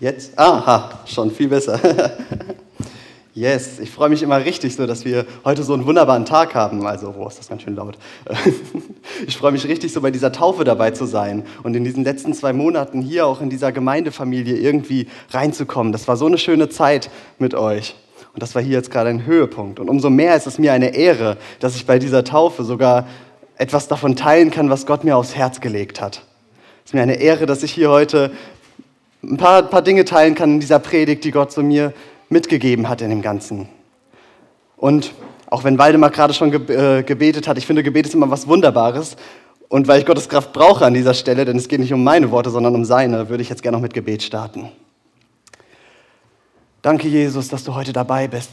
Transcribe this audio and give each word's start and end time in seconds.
Jetzt? 0.00 0.36
Aha, 0.38 1.00
schon 1.06 1.30
viel 1.30 1.48
besser. 1.48 1.80
Yes, 3.36 3.80
ich 3.80 3.90
freue 3.90 4.10
mich 4.10 4.22
immer 4.22 4.44
richtig 4.44 4.76
so, 4.76 4.86
dass 4.86 5.04
wir 5.04 5.26
heute 5.44 5.64
so 5.64 5.74
einen 5.74 5.86
wunderbaren 5.86 6.24
Tag 6.24 6.54
haben. 6.54 6.86
Also, 6.86 7.12
oh, 7.18 7.26
ist 7.26 7.36
das 7.40 7.48
ganz 7.48 7.62
schön 7.62 7.74
laut. 7.74 7.98
Ich 9.26 9.36
freue 9.36 9.50
mich 9.50 9.66
richtig 9.66 9.92
so 9.92 10.00
bei 10.00 10.12
dieser 10.12 10.30
Taufe 10.30 10.62
dabei 10.62 10.92
zu 10.92 11.04
sein 11.04 11.44
und 11.64 11.74
in 11.74 11.82
diesen 11.82 12.04
letzten 12.04 12.32
zwei 12.32 12.52
Monaten 12.52 13.00
hier 13.02 13.26
auch 13.26 13.40
in 13.40 13.50
dieser 13.50 13.72
Gemeindefamilie 13.72 14.56
irgendwie 14.56 15.08
reinzukommen. 15.30 15.92
Das 15.92 16.06
war 16.06 16.16
so 16.16 16.26
eine 16.26 16.38
schöne 16.38 16.68
Zeit 16.68 17.10
mit 17.40 17.54
euch. 17.54 17.96
Und 18.34 18.42
das 18.42 18.54
war 18.54 18.62
hier 18.62 18.74
jetzt 18.74 18.92
gerade 18.92 19.10
ein 19.10 19.26
Höhepunkt. 19.26 19.80
Und 19.80 19.88
umso 19.88 20.10
mehr 20.10 20.36
ist 20.36 20.46
es 20.46 20.58
mir 20.58 20.72
eine 20.72 20.94
Ehre, 20.94 21.36
dass 21.58 21.74
ich 21.74 21.86
bei 21.86 21.98
dieser 21.98 22.22
Taufe 22.22 22.62
sogar 22.62 23.08
etwas 23.56 23.88
davon 23.88 24.14
teilen 24.14 24.52
kann, 24.52 24.70
was 24.70 24.86
Gott 24.86 25.02
mir 25.02 25.16
aufs 25.16 25.34
Herz 25.34 25.60
gelegt 25.60 26.00
hat. 26.00 26.22
Es 26.84 26.90
ist 26.90 26.94
mir 26.94 27.02
eine 27.02 27.16
Ehre, 27.16 27.46
dass 27.46 27.62
ich 27.62 27.72
hier 27.72 27.90
heute 27.90 28.30
ein 29.32 29.36
paar, 29.36 29.62
paar 29.64 29.82
Dinge 29.82 30.04
teilen 30.04 30.34
kann 30.34 30.54
in 30.54 30.60
dieser 30.60 30.78
Predigt, 30.78 31.24
die 31.24 31.30
Gott 31.30 31.52
so 31.52 31.62
mir 31.62 31.92
mitgegeben 32.28 32.88
hat 32.88 33.00
in 33.00 33.10
dem 33.10 33.22
Ganzen. 33.22 33.68
Und 34.76 35.14
auch 35.46 35.64
wenn 35.64 35.78
Waldemar 35.78 36.10
gerade 36.10 36.34
schon 36.34 36.52
äh, 36.52 37.02
gebetet 37.02 37.46
hat, 37.46 37.58
ich 37.58 37.66
finde, 37.66 37.82
Gebet 37.82 38.06
ist 38.06 38.14
immer 38.14 38.30
was 38.30 38.48
Wunderbares. 38.48 39.16
Und 39.68 39.88
weil 39.88 40.00
ich 40.00 40.06
Gottes 40.06 40.28
Kraft 40.28 40.52
brauche 40.52 40.84
an 40.84 40.94
dieser 40.94 41.14
Stelle, 41.14 41.44
denn 41.44 41.56
es 41.56 41.68
geht 41.68 41.80
nicht 41.80 41.92
um 41.92 42.04
meine 42.04 42.30
Worte, 42.30 42.50
sondern 42.50 42.74
um 42.74 42.84
seine, 42.84 43.28
würde 43.28 43.42
ich 43.42 43.48
jetzt 43.48 43.62
gerne 43.62 43.76
noch 43.76 43.82
mit 43.82 43.94
Gebet 43.94 44.22
starten. 44.22 44.68
Danke, 46.82 47.08
Jesus, 47.08 47.48
dass 47.48 47.64
du 47.64 47.74
heute 47.74 47.92
dabei 47.92 48.28
bist. 48.28 48.50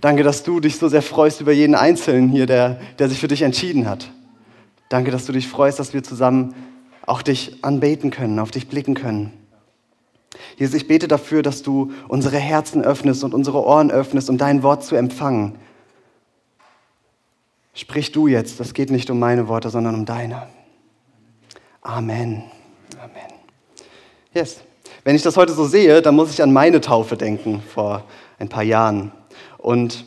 Danke, 0.00 0.22
dass 0.22 0.42
du 0.42 0.60
dich 0.60 0.78
so 0.78 0.88
sehr 0.88 1.02
freust 1.02 1.40
über 1.40 1.52
jeden 1.52 1.74
Einzelnen 1.74 2.28
hier, 2.28 2.46
der, 2.46 2.80
der 2.98 3.08
sich 3.08 3.18
für 3.18 3.28
dich 3.28 3.42
entschieden 3.42 3.88
hat. 3.88 4.08
Danke, 4.88 5.10
dass 5.10 5.26
du 5.26 5.32
dich 5.32 5.48
freust, 5.48 5.78
dass 5.78 5.92
wir 5.92 6.02
zusammen 6.02 6.54
auch 7.06 7.22
dich 7.22 7.58
anbeten 7.62 8.10
können, 8.10 8.38
auf 8.38 8.50
dich 8.50 8.68
blicken 8.68 8.94
können. 8.94 9.32
Jesus, 10.56 10.74
ich 10.74 10.88
bete 10.88 11.08
dafür, 11.08 11.42
dass 11.42 11.62
du 11.62 11.92
unsere 12.08 12.38
Herzen 12.38 12.82
öffnest 12.82 13.24
und 13.24 13.34
unsere 13.34 13.64
Ohren 13.64 13.90
öffnest, 13.90 14.30
um 14.30 14.38
dein 14.38 14.62
Wort 14.62 14.84
zu 14.84 14.96
empfangen. 14.96 15.58
Sprich 17.74 18.12
du 18.12 18.28
jetzt, 18.28 18.60
das 18.60 18.72
geht 18.72 18.90
nicht 18.90 19.10
um 19.10 19.18
meine 19.18 19.48
Worte, 19.48 19.68
sondern 19.70 19.94
um 19.94 20.04
deine. 20.04 20.46
Amen. 21.82 22.44
Amen. 22.98 23.32
Yes. 24.32 24.60
Wenn 25.02 25.16
ich 25.16 25.22
das 25.22 25.36
heute 25.36 25.52
so 25.52 25.66
sehe, 25.66 26.00
dann 26.00 26.14
muss 26.14 26.30
ich 26.30 26.42
an 26.42 26.52
meine 26.52 26.80
Taufe 26.80 27.16
denken 27.16 27.62
vor 27.74 28.04
ein 28.38 28.48
paar 28.48 28.62
Jahren. 28.62 29.12
Und 29.58 30.04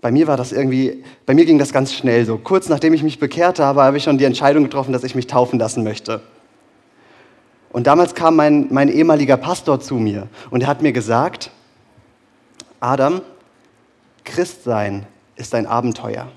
bei 0.00 0.10
mir 0.10 0.26
war 0.26 0.36
das 0.36 0.52
irgendwie, 0.52 1.04
bei 1.24 1.34
mir 1.34 1.44
ging 1.44 1.58
das 1.58 1.72
ganz 1.72 1.94
schnell 1.94 2.24
so. 2.24 2.36
Kurz 2.36 2.68
nachdem 2.68 2.94
ich 2.94 3.02
mich 3.02 3.18
bekehrt 3.18 3.58
habe, 3.58 3.82
habe 3.82 3.96
ich 3.96 4.04
schon 4.04 4.18
die 4.18 4.24
Entscheidung 4.24 4.64
getroffen, 4.64 4.92
dass 4.92 5.04
ich 5.04 5.14
mich 5.14 5.26
taufen 5.26 5.58
lassen 5.58 5.82
möchte. 5.82 6.20
Und 7.70 7.86
damals 7.86 8.14
kam 8.14 8.36
mein, 8.36 8.68
mein 8.70 8.88
ehemaliger 8.88 9.36
Pastor 9.36 9.80
zu 9.80 9.96
mir 9.96 10.28
und 10.50 10.62
er 10.62 10.68
hat 10.68 10.82
mir 10.82 10.92
gesagt, 10.92 11.50
Adam, 12.80 13.20
Christsein 14.24 15.06
ist 15.36 15.54
ein 15.54 15.66
Abenteuer. 15.66 16.28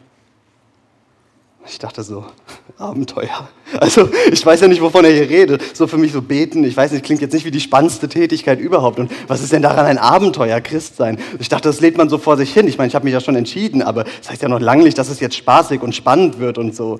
Ich 1.68 1.78
dachte 1.78 2.02
so, 2.04 2.26
Abenteuer. 2.78 3.48
Also 3.80 4.10
ich 4.32 4.44
weiß 4.44 4.62
ja 4.62 4.68
nicht, 4.68 4.82
wovon 4.82 5.06
er 5.06 5.12
hier 5.12 5.30
redet. 5.30 5.76
So 5.76 5.88
für 5.88 5.98
mich 5.98 6.12
so 6.12 6.22
beten, 6.22 6.64
ich 6.64 6.76
weiß 6.76 6.92
nicht, 6.92 7.06
klingt 7.06 7.22
jetzt 7.22 7.34
nicht 7.34 7.46
wie 7.46 7.52
die 7.52 7.60
spannendste 7.60 8.10
Tätigkeit 8.10 8.60
überhaupt. 8.60 9.00
Und 9.00 9.12
was 9.28 9.42
ist 9.42 9.54
denn 9.54 9.62
daran 9.62 9.86
ein 9.86 9.98
Abenteuer, 9.98 10.60
Christ 10.62 10.98
sein? 10.98 11.20
Ich 11.40 11.50
dachte, 11.50 11.70
das 11.70 11.80
lädt 11.80 11.98
man 11.98 12.10
so 12.10 12.18
vor 12.18 12.38
sich 12.38 12.52
hin. 12.54 12.68
Ich 12.68 12.78
meine, 12.78 12.88
ich 12.88 12.96
habe 12.96 13.06
mich 13.06 13.14
ja 13.14 13.22
schon 13.22 13.36
entschieden, 13.36 13.84
aber 13.84 14.04
das 14.04 14.32
heißt 14.32 14.42
ja 14.42 14.50
noch 14.50 14.60
lange 14.60 14.84
nicht, 14.84 14.98
dass 14.98 15.10
es 15.10 15.20
jetzt 15.20 15.36
spaßig 15.36 15.82
und 15.82 15.94
spannend 15.94 16.40
wird 16.40 16.58
und 16.58 16.76
so. 16.76 17.00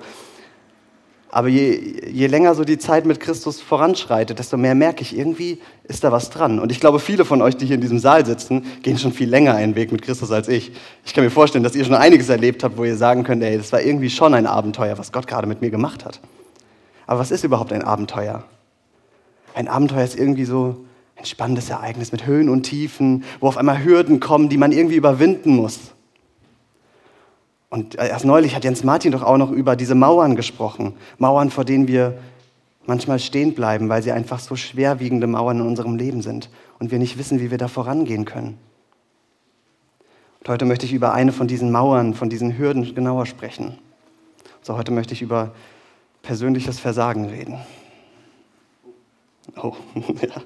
Aber 1.34 1.48
je, 1.48 2.10
je 2.12 2.26
länger 2.26 2.54
so 2.54 2.62
die 2.62 2.76
Zeit 2.76 3.06
mit 3.06 3.18
Christus 3.18 3.58
voranschreitet, 3.58 4.38
desto 4.38 4.58
mehr 4.58 4.74
merke 4.74 5.00
ich, 5.00 5.16
irgendwie 5.16 5.58
ist 5.84 6.04
da 6.04 6.12
was 6.12 6.28
dran. 6.28 6.58
Und 6.58 6.70
ich 6.70 6.78
glaube, 6.78 7.00
viele 7.00 7.24
von 7.24 7.40
euch, 7.40 7.56
die 7.56 7.64
hier 7.64 7.76
in 7.76 7.80
diesem 7.80 7.98
Saal 7.98 8.26
sitzen, 8.26 8.66
gehen 8.82 8.98
schon 8.98 9.14
viel 9.14 9.30
länger 9.30 9.54
einen 9.54 9.74
Weg 9.74 9.92
mit 9.92 10.02
Christus 10.02 10.30
als 10.30 10.46
ich. 10.48 10.72
Ich 11.06 11.14
kann 11.14 11.24
mir 11.24 11.30
vorstellen, 11.30 11.64
dass 11.64 11.74
ihr 11.74 11.86
schon 11.86 11.94
einiges 11.94 12.28
erlebt 12.28 12.62
habt, 12.62 12.76
wo 12.76 12.84
ihr 12.84 12.98
sagen 12.98 13.24
könnt, 13.24 13.42
ey, 13.42 13.56
das 13.56 13.72
war 13.72 13.80
irgendwie 13.80 14.10
schon 14.10 14.34
ein 14.34 14.46
Abenteuer, 14.46 14.98
was 14.98 15.10
Gott 15.10 15.26
gerade 15.26 15.46
mit 15.46 15.62
mir 15.62 15.70
gemacht 15.70 16.04
hat. 16.04 16.20
Aber 17.06 17.20
was 17.20 17.30
ist 17.30 17.44
überhaupt 17.44 17.72
ein 17.72 17.82
Abenteuer? 17.82 18.44
Ein 19.54 19.68
Abenteuer 19.68 20.04
ist 20.04 20.18
irgendwie 20.18 20.44
so 20.44 20.84
ein 21.16 21.24
spannendes 21.24 21.70
Ereignis 21.70 22.12
mit 22.12 22.26
Höhen 22.26 22.50
und 22.50 22.64
Tiefen, 22.64 23.24
wo 23.40 23.48
auf 23.48 23.56
einmal 23.56 23.82
Hürden 23.82 24.20
kommen, 24.20 24.50
die 24.50 24.58
man 24.58 24.70
irgendwie 24.70 24.96
überwinden 24.96 25.56
muss. 25.56 25.78
Und 27.72 27.94
erst 27.94 28.26
neulich 28.26 28.54
hat 28.54 28.64
Jens 28.64 28.84
Martin 28.84 29.12
doch 29.12 29.22
auch 29.22 29.38
noch 29.38 29.50
über 29.50 29.76
diese 29.76 29.94
Mauern 29.94 30.36
gesprochen. 30.36 30.92
Mauern, 31.16 31.48
vor 31.48 31.64
denen 31.64 31.88
wir 31.88 32.18
manchmal 32.84 33.18
stehen 33.18 33.54
bleiben, 33.54 33.88
weil 33.88 34.02
sie 34.02 34.12
einfach 34.12 34.40
so 34.40 34.56
schwerwiegende 34.56 35.26
Mauern 35.26 35.60
in 35.60 35.66
unserem 35.66 35.96
Leben 35.96 36.20
sind 36.20 36.50
und 36.78 36.90
wir 36.90 36.98
nicht 36.98 37.16
wissen, 37.16 37.40
wie 37.40 37.50
wir 37.50 37.56
da 37.56 37.68
vorangehen 37.68 38.26
können. 38.26 38.58
Und 40.40 40.50
heute 40.50 40.66
möchte 40.66 40.84
ich 40.84 40.92
über 40.92 41.14
eine 41.14 41.32
von 41.32 41.48
diesen 41.48 41.72
Mauern, 41.72 42.12
von 42.12 42.28
diesen 42.28 42.58
Hürden 42.58 42.94
genauer 42.94 43.24
sprechen. 43.24 43.78
So, 44.60 44.76
heute 44.76 44.92
möchte 44.92 45.14
ich 45.14 45.22
über 45.22 45.54
persönliches 46.20 46.78
Versagen 46.78 47.24
reden. 47.24 47.56
Oh, 49.56 49.72
ja. 50.20 50.42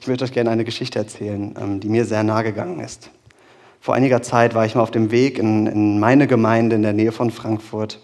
Ich 0.00 0.08
möchte 0.08 0.24
euch 0.24 0.32
gerne 0.32 0.48
eine 0.48 0.64
Geschichte 0.64 0.98
erzählen, 0.98 1.54
ähm, 1.60 1.80
die 1.80 1.90
mir 1.90 2.06
sehr 2.06 2.22
nahe 2.22 2.42
gegangen 2.42 2.80
ist. 2.80 3.10
Vor 3.82 3.94
einiger 3.94 4.22
Zeit 4.22 4.54
war 4.54 4.64
ich 4.64 4.76
mal 4.76 4.82
auf 4.82 4.92
dem 4.92 5.10
Weg 5.10 5.40
in, 5.40 5.66
in 5.66 5.98
meine 5.98 6.28
Gemeinde 6.28 6.76
in 6.76 6.82
der 6.82 6.92
Nähe 6.92 7.10
von 7.10 7.32
Frankfurt. 7.32 7.98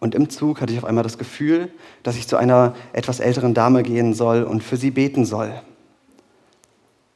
Und 0.00 0.16
im 0.16 0.28
Zug 0.28 0.60
hatte 0.60 0.72
ich 0.72 0.78
auf 0.80 0.84
einmal 0.84 1.04
das 1.04 1.18
Gefühl, 1.18 1.68
dass 2.02 2.16
ich 2.16 2.26
zu 2.26 2.36
einer 2.36 2.74
etwas 2.92 3.20
älteren 3.20 3.54
Dame 3.54 3.84
gehen 3.84 4.12
soll 4.12 4.42
und 4.42 4.64
für 4.64 4.76
sie 4.76 4.90
beten 4.90 5.24
soll. 5.24 5.54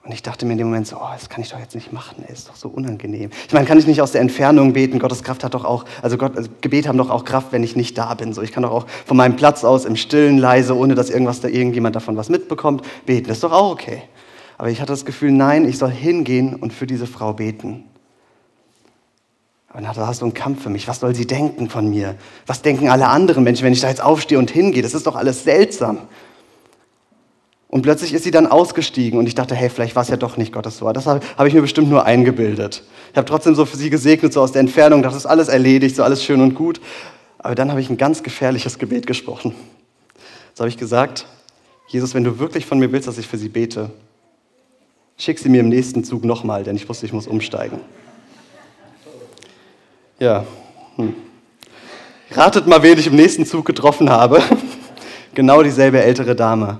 Und 0.05 0.12
ich 0.12 0.23
dachte 0.23 0.47
mir 0.47 0.53
in 0.53 0.59
dem 0.59 0.69
Moment 0.69 0.87
so, 0.87 0.95
oh, 0.95 1.09
das 1.12 1.29
kann 1.29 1.41
ich 1.41 1.51
doch 1.51 1.59
jetzt 1.59 1.75
nicht 1.75 1.93
machen, 1.93 2.23
ey, 2.25 2.33
ist 2.33 2.49
doch 2.49 2.55
so 2.55 2.69
unangenehm. 2.69 3.31
Ich 3.49 3.53
meine, 3.53 3.67
kann 3.67 3.81
ich 3.81 3.89
nicht 3.89 4.00
aus 4.00 4.12
der 4.12 4.21
Entfernung 4.21 4.73
beten? 4.73 5.00
Gottes 5.00 5.25
Kraft 5.25 5.43
hat 5.43 5.55
doch 5.55 5.65
auch, 5.65 5.87
also, 6.03 6.19
Gott, 6.19 6.37
also 6.37 6.49
Gebet 6.61 6.87
haben 6.87 6.99
doch 6.99 7.11
auch 7.11 7.25
Kraft, 7.25 7.50
wenn 7.50 7.65
ich 7.65 7.75
nicht 7.75 7.99
da 7.99 8.15
bin. 8.15 8.33
So, 8.33 8.43
ich 8.43 8.53
kann 8.53 8.62
doch 8.62 8.71
auch 8.71 8.87
von 9.06 9.17
meinem 9.17 9.35
Platz 9.35 9.65
aus 9.65 9.87
im 9.87 9.97
Stillen 9.97 10.39
leise, 10.39 10.77
ohne 10.77 10.95
dass 10.95 11.11
irgendwas 11.11 11.41
da 11.41 11.49
irgendjemand 11.49 11.97
davon 11.97 12.17
was 12.17 12.29
mitbekommt, 12.29 12.87
beten. 13.06 13.27
Das 13.27 13.39
ist 13.39 13.43
doch 13.43 13.53
auch 13.53 13.73
okay. 13.73 14.05
Aber 14.58 14.70
ich 14.70 14.80
hatte 14.80 14.92
das 14.92 15.04
Gefühl, 15.04 15.30
nein, 15.30 15.66
ich 15.66 15.78
soll 15.78 15.91
hingehen 15.91 16.56
und 16.56 16.72
für 16.72 16.86
diese 16.86 17.06
Frau 17.06 17.32
beten. 17.32 17.84
Und 19.72 19.84
dann 19.84 19.96
hast 19.96 20.20
du 20.20 20.24
einen 20.24 20.34
Kampf 20.34 20.64
für 20.64 20.70
mich. 20.70 20.88
Was 20.88 21.00
soll 21.00 21.14
sie 21.14 21.26
denken 21.26 21.70
von 21.70 21.88
mir? 21.88 22.16
Was 22.46 22.62
denken 22.62 22.88
alle 22.88 23.06
anderen 23.06 23.44
Menschen, 23.44 23.64
wenn 23.64 23.72
ich 23.72 23.80
da 23.80 23.88
jetzt 23.88 24.02
aufstehe 24.02 24.38
und 24.38 24.50
hingehe? 24.50 24.82
Das 24.82 24.94
ist 24.94 25.06
doch 25.06 25.14
alles 25.14 25.44
seltsam. 25.44 25.98
Und 27.69 27.82
plötzlich 27.82 28.14
ist 28.14 28.24
sie 28.24 28.30
dann 28.30 28.46
ausgestiegen 28.46 29.19
und 29.19 29.26
ich 29.26 29.34
dachte, 29.34 29.54
hey, 29.54 29.69
vielleicht 29.69 29.94
war 29.94 30.02
es 30.02 30.08
ja 30.08 30.16
doch 30.16 30.38
nicht 30.38 30.52
Gottes 30.52 30.80
Wort. 30.80 30.96
Das 30.96 31.06
habe 31.06 31.20
hab 31.36 31.46
ich 31.46 31.52
mir 31.52 31.60
bestimmt 31.60 31.90
nur 31.90 32.04
eingebildet. 32.04 32.82
Ich 33.12 33.16
habe 33.16 33.26
trotzdem 33.26 33.54
so 33.54 33.66
für 33.66 33.76
sie 33.76 33.90
gesegnet, 33.90 34.32
so 34.32 34.40
aus 34.40 34.52
der 34.52 34.60
Entfernung, 34.60 35.02
das 35.02 35.14
ist 35.14 35.26
alles 35.26 35.48
erledigt, 35.48 35.94
so 35.94 36.02
alles 36.02 36.25
schön 36.25 36.40
und 36.40 36.54
gut. 36.54 36.80
Aber 37.36 37.54
dann 37.54 37.70
habe 37.70 37.80
ich 37.80 37.90
ein 37.90 37.98
ganz 37.98 38.22
gefährliches 38.22 38.78
Gebet 38.78 39.06
gesprochen. 39.06 39.54
So 40.54 40.62
habe 40.62 40.70
ich 40.70 40.78
gesagt, 40.78 41.26
Jesus, 41.88 42.14
wenn 42.14 42.25
du 42.25 42.38
wirklich 42.38 42.64
von 42.64 42.78
mir 42.78 42.90
willst, 42.90 43.06
dass 43.06 43.19
ich 43.19 43.28
für 43.28 43.38
sie 43.38 43.50
bete, 43.50 43.90
Schick 45.19 45.39
sie 45.41 45.49
mir 45.49 45.61
im 45.61 45.69
nächsten 45.69 46.05
Zug 46.05 46.25
nochmal, 46.25 46.62
denn 46.62 46.77
ich 46.77 46.89
wusste, 46.89 47.05
ich 47.05 47.12
muss 47.12 47.27
umsteigen. 47.27 47.81
Ja. 50.21 50.45
Hm. 50.97 51.15
Ratet 52.31 52.67
mal, 52.67 52.83
wen 52.83 52.99
ich 52.99 53.09
im 53.09 53.17
nächsten 53.17 53.45
Zug 53.45 53.65
getroffen 53.65 54.11
habe. 54.11 54.41
genau 55.34 55.62
dieselbe 55.62 56.03
ältere 56.03 56.37
Dame. 56.37 56.79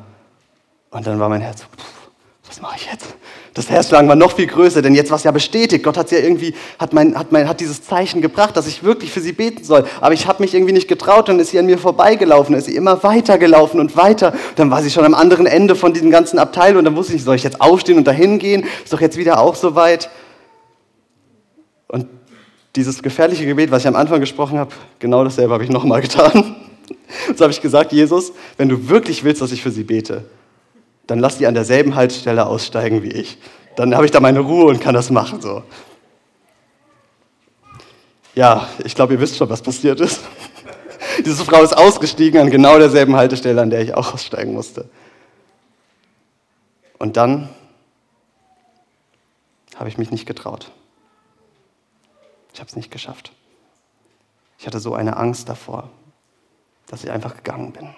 Und 0.91 1.07
dann 1.07 1.19
war 1.19 1.29
mein 1.29 1.41
Herz, 1.41 1.63
pff, 1.63 2.11
was 2.47 2.61
mache 2.61 2.77
ich 2.77 2.87
jetzt? 2.87 3.18
Das 3.59 3.69
Herzschlagen 3.71 4.09
war 4.09 4.15
noch 4.15 4.37
viel 4.37 4.47
größer, 4.47 4.83
denn 4.83 4.95
jetzt 4.95 5.11
war 5.11 5.17
es 5.17 5.25
ja 5.25 5.33
bestätigt. 5.33 5.83
Gott 5.83 5.97
hat 5.97 6.13
ja 6.13 6.19
irgendwie, 6.19 6.55
hat, 6.79 6.93
mein, 6.93 7.19
hat, 7.19 7.33
mein, 7.33 7.49
hat 7.49 7.59
dieses 7.59 7.83
Zeichen 7.83 8.23
gebracht, 8.23 8.57
dass 8.57 8.69
ich 8.69 8.85
wirklich 8.85 9.11
für 9.11 9.21
sie 9.21 9.33
beten 9.33 9.65
soll. 9.65 9.85
Aber 10.01 10.15
ich 10.15 10.29
habe 10.29 10.45
mich 10.45 10.55
irgendwie 10.55 10.73
nicht 10.73 10.87
getraut, 10.87 11.29
dann 11.29 11.41
ist 11.41 11.51
sie 11.51 11.59
an 11.59 11.67
mir 11.67 11.77
vorbeigelaufen, 11.77 12.55
ist 12.55 12.67
sie 12.67 12.77
immer 12.77 13.03
weitergelaufen 13.03 13.81
und 13.81 13.97
weiter. 13.97 14.33
Dann 14.55 14.71
war 14.71 14.81
sie 14.81 14.93
schon 14.93 15.05
am 15.05 15.13
anderen 15.13 15.47
Ende 15.47 15.75
von 15.75 15.93
diesem 15.93 16.13
ganzen 16.13 16.39
Abteil 16.39 16.77
und 16.77 16.85
dann 16.85 16.95
wusste 16.95 17.17
ich, 17.17 17.25
soll 17.25 17.35
ich 17.35 17.43
jetzt 17.43 17.61
aufstehen 17.61 17.99
und 17.99 18.07
dahin 18.07 18.39
gehen? 18.39 18.65
Ist 18.85 18.93
doch 18.93 19.01
jetzt 19.01 19.17
wieder 19.17 19.41
auch 19.41 19.57
so 19.57 19.75
weit. 19.75 20.09
Und 21.89 22.07
dieses 22.77 23.03
gefährliche 23.03 23.45
Gebet, 23.45 23.73
was 23.73 23.83
ich 23.83 23.89
am 23.89 23.97
Anfang 23.97 24.21
gesprochen 24.21 24.57
habe, 24.57 24.71
genau 25.01 25.25
dasselbe 25.25 25.53
habe 25.53 25.65
ich 25.65 25.71
nochmal 25.71 26.01
getan. 26.01 26.55
so 27.35 27.43
habe 27.43 27.51
ich 27.51 27.61
gesagt, 27.61 27.91
Jesus, 27.91 28.31
wenn 28.57 28.69
du 28.69 28.89
wirklich 28.89 29.25
willst, 29.25 29.43
dass 29.43 29.51
ich 29.51 29.65
für 29.65 29.73
sie 29.73 29.83
bete, 29.83 30.23
dann 31.09 31.19
lass 31.19 31.39
die 31.39 31.47
an 31.47 31.55
derselben 31.55 31.97
Haltestelle 31.97 32.47
aussteigen 32.47 33.03
wie 33.03 33.11
ich. 33.11 33.39
Dann 33.77 33.95
habe 33.95 34.05
ich 34.05 34.13
da 34.13 34.21
meine 34.21 34.41
Ruhe 34.41 34.67
und 34.67 34.81
kann 34.81 34.95
das 34.95 35.11
machen. 35.11 35.41
So. 35.41 35.65
Ja, 38.35 38.69
ich 38.85 38.95
glaube, 38.95 39.15
ihr 39.15 39.21
wisst 39.21 39.37
schon, 39.37 39.49
was 39.49 39.63
passiert 39.63 40.01
ist. 40.01 40.21
Diese 41.25 41.45
Frau 41.45 41.63
ist 41.63 41.73
ausgestiegen 41.73 42.41
an 42.41 42.51
genau 42.51 42.79
derselben 42.79 43.17
Haltestelle, 43.17 43.61
an 43.61 43.71
der 43.71 43.81
ich 43.81 43.95
auch 43.95 44.13
aussteigen 44.13 44.53
musste. 44.53 44.89
Und 46.99 47.17
dann 47.17 47.49
habe 49.77 49.89
ich 49.89 49.97
mich 49.97 50.11
nicht 50.11 50.27
getraut. 50.27 50.71
Ich 52.53 52.61
habe 52.61 52.69
es 52.69 52.77
nicht 52.77 52.91
geschafft. 52.91 53.33
Ich 54.59 54.67
hatte 54.67 54.79
so 54.79 54.95
eine 54.95 55.17
Angst 55.17 55.49
davor, 55.49 55.89
dass 56.89 57.03
ich 57.03 57.11
einfach 57.11 57.35
gegangen 57.35 57.73
bin. 57.73 57.95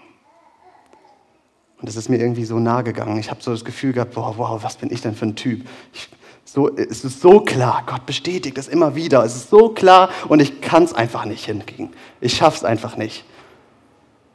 Und 1.80 1.88
es 1.88 1.96
ist 1.96 2.08
mir 2.08 2.18
irgendwie 2.18 2.44
so 2.44 2.58
nahe 2.58 2.84
gegangen. 2.84 3.18
Ich 3.18 3.30
habe 3.30 3.42
so 3.42 3.50
das 3.52 3.64
Gefühl 3.64 3.92
gehabt, 3.92 4.14
boah, 4.14 4.34
wow, 4.36 4.62
was 4.62 4.76
bin 4.76 4.92
ich 4.92 5.00
denn 5.00 5.14
für 5.14 5.26
ein 5.26 5.36
Typ? 5.36 5.66
Ich, 5.94 6.08
so, 6.44 6.68
es 6.76 7.04
ist 7.04 7.20
so 7.20 7.40
klar, 7.40 7.84
Gott 7.86 8.06
bestätigt 8.06 8.58
es 8.58 8.68
immer 8.68 8.94
wieder. 8.94 9.24
Es 9.24 9.36
ist 9.36 9.50
so 9.50 9.70
klar 9.70 10.10
und 10.28 10.40
ich 10.40 10.60
kann 10.60 10.82
es 10.82 10.92
einfach 10.92 11.24
nicht 11.24 11.44
hinkriegen. 11.44 11.90
Ich 12.20 12.36
schaffe 12.36 12.58
es 12.58 12.64
einfach 12.64 12.96
nicht. 12.96 13.24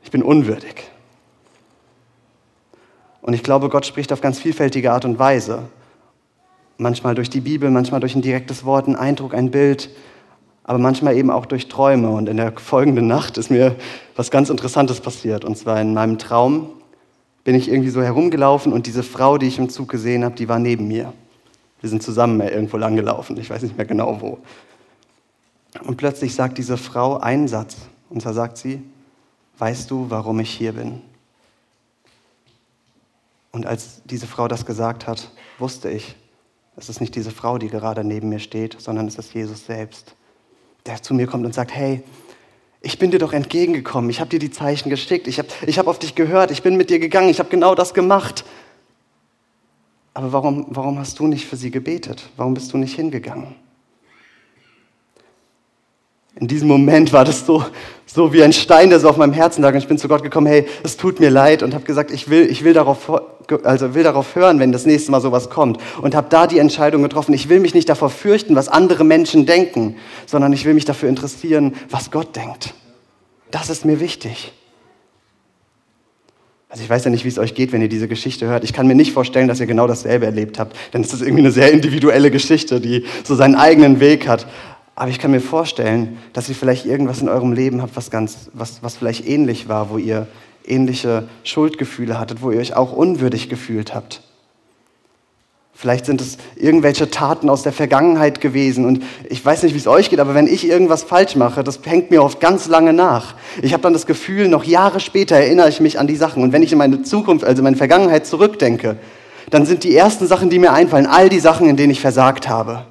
Ich 0.03 0.11
bin 0.11 0.23
unwürdig. 0.23 0.89
Und 3.21 3.33
ich 3.33 3.43
glaube, 3.43 3.69
Gott 3.69 3.85
spricht 3.85 4.13
auf 4.13 4.21
ganz 4.21 4.39
vielfältige 4.39 4.91
Art 4.91 5.03
und 5.03 5.19
Weise. 5.19 5.63
Manchmal 6.77 7.15
durch 7.15 7.29
die 7.29 7.41
Bibel, 7.41 7.69
manchmal 7.69 7.99
durch 7.99 8.15
ein 8.15 8.21
direktes 8.21 8.65
Wort, 8.65 8.87
ein 8.87 8.95
Eindruck, 8.95 9.33
ein 9.33 9.51
Bild, 9.51 9.89
aber 10.63 10.77
manchmal 10.77 11.17
eben 11.17 11.31
auch 11.31 11.45
durch 11.45 11.67
Träume. 11.67 12.09
Und 12.09 12.29
in 12.29 12.37
der 12.37 12.53
folgenden 12.53 13.07
Nacht 13.07 13.37
ist 13.37 13.51
mir 13.51 13.75
was 14.15 14.31
ganz 14.31 14.49
Interessantes 14.49 15.01
passiert. 15.01 15.43
Und 15.43 15.57
zwar 15.57 15.81
in 15.81 15.93
meinem 15.93 16.17
Traum 16.17 16.69
bin 17.45 17.55
ich 17.55 17.69
irgendwie 17.69 17.91
so 17.91 18.01
herumgelaufen 18.01 18.73
und 18.73 18.87
diese 18.87 19.03
Frau, 19.03 19.37
die 19.37 19.45
ich 19.45 19.59
im 19.59 19.69
Zug 19.69 19.87
gesehen 19.87 20.25
habe, 20.25 20.35
die 20.35 20.49
war 20.49 20.59
neben 20.59 20.87
mir. 20.89 21.13
Wir 21.79 21.89
sind 21.89 22.03
zusammen 22.03 22.41
irgendwo 22.41 22.75
langgelaufen, 22.75 23.37
ich 23.37 23.49
weiß 23.49 23.61
nicht 23.61 23.77
mehr 23.77 23.85
genau 23.85 24.19
wo. 24.19 24.39
Und 25.83 25.95
plötzlich 25.97 26.33
sagt 26.33 26.57
diese 26.57 26.75
Frau 26.75 27.19
einen 27.19 27.47
Satz. 27.47 27.77
Und 28.09 28.21
zwar 28.21 28.33
sagt 28.33 28.57
sie, 28.57 28.81
weißt 29.59 29.91
du, 29.91 30.09
warum 30.09 30.39
ich 30.39 30.49
hier 30.49 30.73
bin? 30.73 31.01
Und 33.51 33.67
als 33.67 34.01
diese 34.05 34.25
Frau 34.25 34.47
das 34.47 34.65
gesagt 34.65 35.05
hat, 35.05 35.31
wusste 35.59 35.89
ich, 35.89 36.15
es 36.77 36.89
ist 36.89 36.99
nicht 36.99 37.15
diese 37.15 37.31
Frau, 37.31 37.57
die 37.59 37.69
gerade 37.69 38.03
neben 38.03 38.29
mir 38.29 38.39
steht, 38.39 38.81
sondern 38.81 39.07
es 39.07 39.17
ist 39.17 39.33
Jesus 39.33 39.65
selbst, 39.65 40.15
der 40.87 41.01
zu 41.01 41.13
mir 41.13 41.27
kommt 41.27 41.45
und 41.45 41.53
sagt, 41.53 41.71
hey, 41.71 42.03
ich 42.85 42.99
bin 42.99 43.09
dir 43.09 43.17
doch 43.17 43.33
entgegengekommen, 43.33 44.11
ich 44.11 44.19
habe 44.19 44.29
dir 44.29 44.37
die 44.37 44.51
Zeichen 44.51 44.91
geschickt, 44.91 45.27
ich 45.27 45.39
habe 45.39 45.47
ich 45.65 45.79
hab 45.79 45.87
auf 45.87 45.97
dich 45.97 46.13
gehört, 46.13 46.51
ich 46.51 46.61
bin 46.61 46.77
mit 46.77 46.91
dir 46.91 46.99
gegangen, 46.99 47.29
ich 47.29 47.39
habe 47.39 47.49
genau 47.49 47.73
das 47.73 47.95
gemacht. 47.95 48.45
Aber 50.13 50.31
warum, 50.31 50.67
warum 50.69 50.99
hast 50.99 51.17
du 51.17 51.25
nicht 51.25 51.45
für 51.47 51.55
sie 51.55 51.71
gebetet? 51.71 52.29
Warum 52.37 52.53
bist 52.53 52.71
du 52.71 52.77
nicht 52.77 52.95
hingegangen? 52.95 53.55
In 56.37 56.47
diesem 56.47 56.67
Moment 56.67 57.13
war 57.13 57.23
das 57.23 57.45
so, 57.45 57.63
so 58.05 58.33
wie 58.33 58.43
ein 58.43 58.51
Stein, 58.51 58.89
der 58.89 58.99
so 58.99 59.09
auf 59.09 59.15
meinem 59.15 59.31
Herzen 59.31 59.61
lag. 59.61 59.71
Und 59.71 59.77
ich 59.77 59.87
bin 59.87 59.97
zu 59.97 60.09
Gott 60.09 60.21
gekommen, 60.21 60.47
hey, 60.47 60.65
es 60.83 60.97
tut 60.97 61.19
mir 61.19 61.29
leid 61.29 61.63
und 61.63 61.73
habe 61.73 61.85
gesagt, 61.85 62.11
ich 62.11 62.29
will, 62.29 62.49
ich 62.49 62.63
will 62.65 62.73
darauf, 62.73 63.09
also 63.63 63.93
will 63.93 64.03
darauf 64.03 64.35
hören, 64.35 64.59
wenn 64.59 64.73
das 64.73 64.85
nächste 64.85 65.11
Mal 65.11 65.21
sowas 65.21 65.49
kommt. 65.49 65.79
Und 66.01 66.13
habe 66.13 66.27
da 66.29 66.45
die 66.45 66.59
Entscheidung 66.59 67.03
getroffen, 67.03 67.33
ich 67.33 67.47
will 67.47 67.61
mich 67.61 67.73
nicht 67.73 67.87
davor 67.87 68.09
fürchten, 68.09 68.55
was 68.55 68.67
andere 68.67 69.05
Menschen 69.05 69.45
denken, 69.45 69.95
sondern 70.25 70.51
ich 70.51 70.65
will 70.65 70.73
mich 70.73 70.85
dafür 70.85 71.07
interessieren, 71.07 71.73
was 71.89 72.11
Gott 72.11 72.35
denkt. 72.35 72.73
Das 73.51 73.69
ist 73.69 73.85
mir 73.85 74.01
wichtig. 74.01 74.51
Also 76.67 76.83
ich 76.83 76.89
weiß 76.89 77.05
ja 77.05 77.11
nicht, 77.11 77.23
wie 77.23 77.29
es 77.29 77.39
euch 77.39 77.55
geht, 77.55 77.71
wenn 77.71 77.81
ihr 77.81 77.87
diese 77.87 78.09
Geschichte 78.09 78.47
hört. 78.47 78.65
Ich 78.65 78.73
kann 78.73 78.85
mir 78.85 78.95
nicht 78.95 79.13
vorstellen, 79.13 79.47
dass 79.47 79.61
ihr 79.61 79.65
genau 79.65 79.87
dasselbe 79.87 80.25
erlebt 80.25 80.59
habt, 80.59 80.75
denn 80.93 80.99
es 80.99 81.13
ist 81.13 81.21
irgendwie 81.21 81.43
eine 81.43 81.51
sehr 81.51 81.71
individuelle 81.71 82.31
Geschichte, 82.31 82.81
die 82.81 83.05
so 83.23 83.33
seinen 83.35 83.55
eigenen 83.55 84.01
Weg 84.01 84.27
hat. 84.27 84.45
Aber 84.95 85.09
ich 85.09 85.19
kann 85.19 85.31
mir 85.31 85.41
vorstellen, 85.41 86.17
dass 86.31 86.47
ihr 86.47 86.55
vielleicht 86.55 86.85
irgendwas 86.85 87.21
in 87.21 87.27
eurem 87.27 87.51
Leben 87.51 87.81
habt, 87.81 87.97
was, 87.97 88.09
ganz, 88.09 88.49
was, 88.53 88.81
was 88.81 88.95
vielleicht 88.95 89.27
ähnlich 89.27 89.67
war, 89.67 89.89
wo 89.89 89.97
ihr 89.97 90.27
ähnliche 90.65 91.27
Schuldgefühle 91.43 92.17
hattet, 92.17 92.41
wo 92.41 92.49
ihr 92.51 92.59
euch 92.59 92.75
auch 92.75 92.93
unwürdig 92.93 93.49
gefühlt 93.49 93.93
habt. 93.93 94.21
Vielleicht 95.77 96.05
sind 96.05 96.21
es 96.21 96.37
irgendwelche 96.55 97.11
Taten 97.11 97.49
aus 97.49 97.63
der 97.63 97.73
Vergangenheit 97.73 98.39
gewesen. 98.39 98.85
Und 98.85 99.03
ich 99.29 99.43
weiß 99.43 99.63
nicht, 99.63 99.73
wie 99.73 99.77
es 99.77 99.87
euch 99.87 100.09
geht, 100.09 100.21
aber 100.21 100.33
wenn 100.33 100.47
ich 100.47 100.65
irgendwas 100.65 101.03
falsch 101.03 101.35
mache, 101.35 101.65
das 101.65 101.81
hängt 101.83 102.11
mir 102.11 102.23
oft 102.23 102.39
ganz 102.39 102.67
lange 102.67 102.93
nach. 102.93 103.35
Ich 103.61 103.73
habe 103.73 103.83
dann 103.83 103.91
das 103.91 104.05
Gefühl, 104.05 104.47
noch 104.47 104.63
Jahre 104.63 105.01
später 105.01 105.35
erinnere 105.35 105.67
ich 105.67 105.81
mich 105.81 105.99
an 105.99 106.07
die 106.07 106.15
Sachen. 106.15 106.41
Und 106.43 106.53
wenn 106.53 106.63
ich 106.63 106.71
in 106.71 106.77
meine 106.77 107.01
Zukunft, 107.01 107.43
also 107.43 107.61
meine 107.61 107.75
Vergangenheit 107.75 108.25
zurückdenke, 108.25 108.95
dann 109.49 109.65
sind 109.65 109.83
die 109.83 109.93
ersten 109.93 110.27
Sachen, 110.27 110.49
die 110.49 110.59
mir 110.59 110.71
einfallen, 110.71 111.05
all 111.07 111.27
die 111.27 111.41
Sachen, 111.41 111.67
in 111.67 111.75
denen 111.75 111.91
ich 111.91 111.99
versagt 111.99 112.47
habe. 112.47 112.85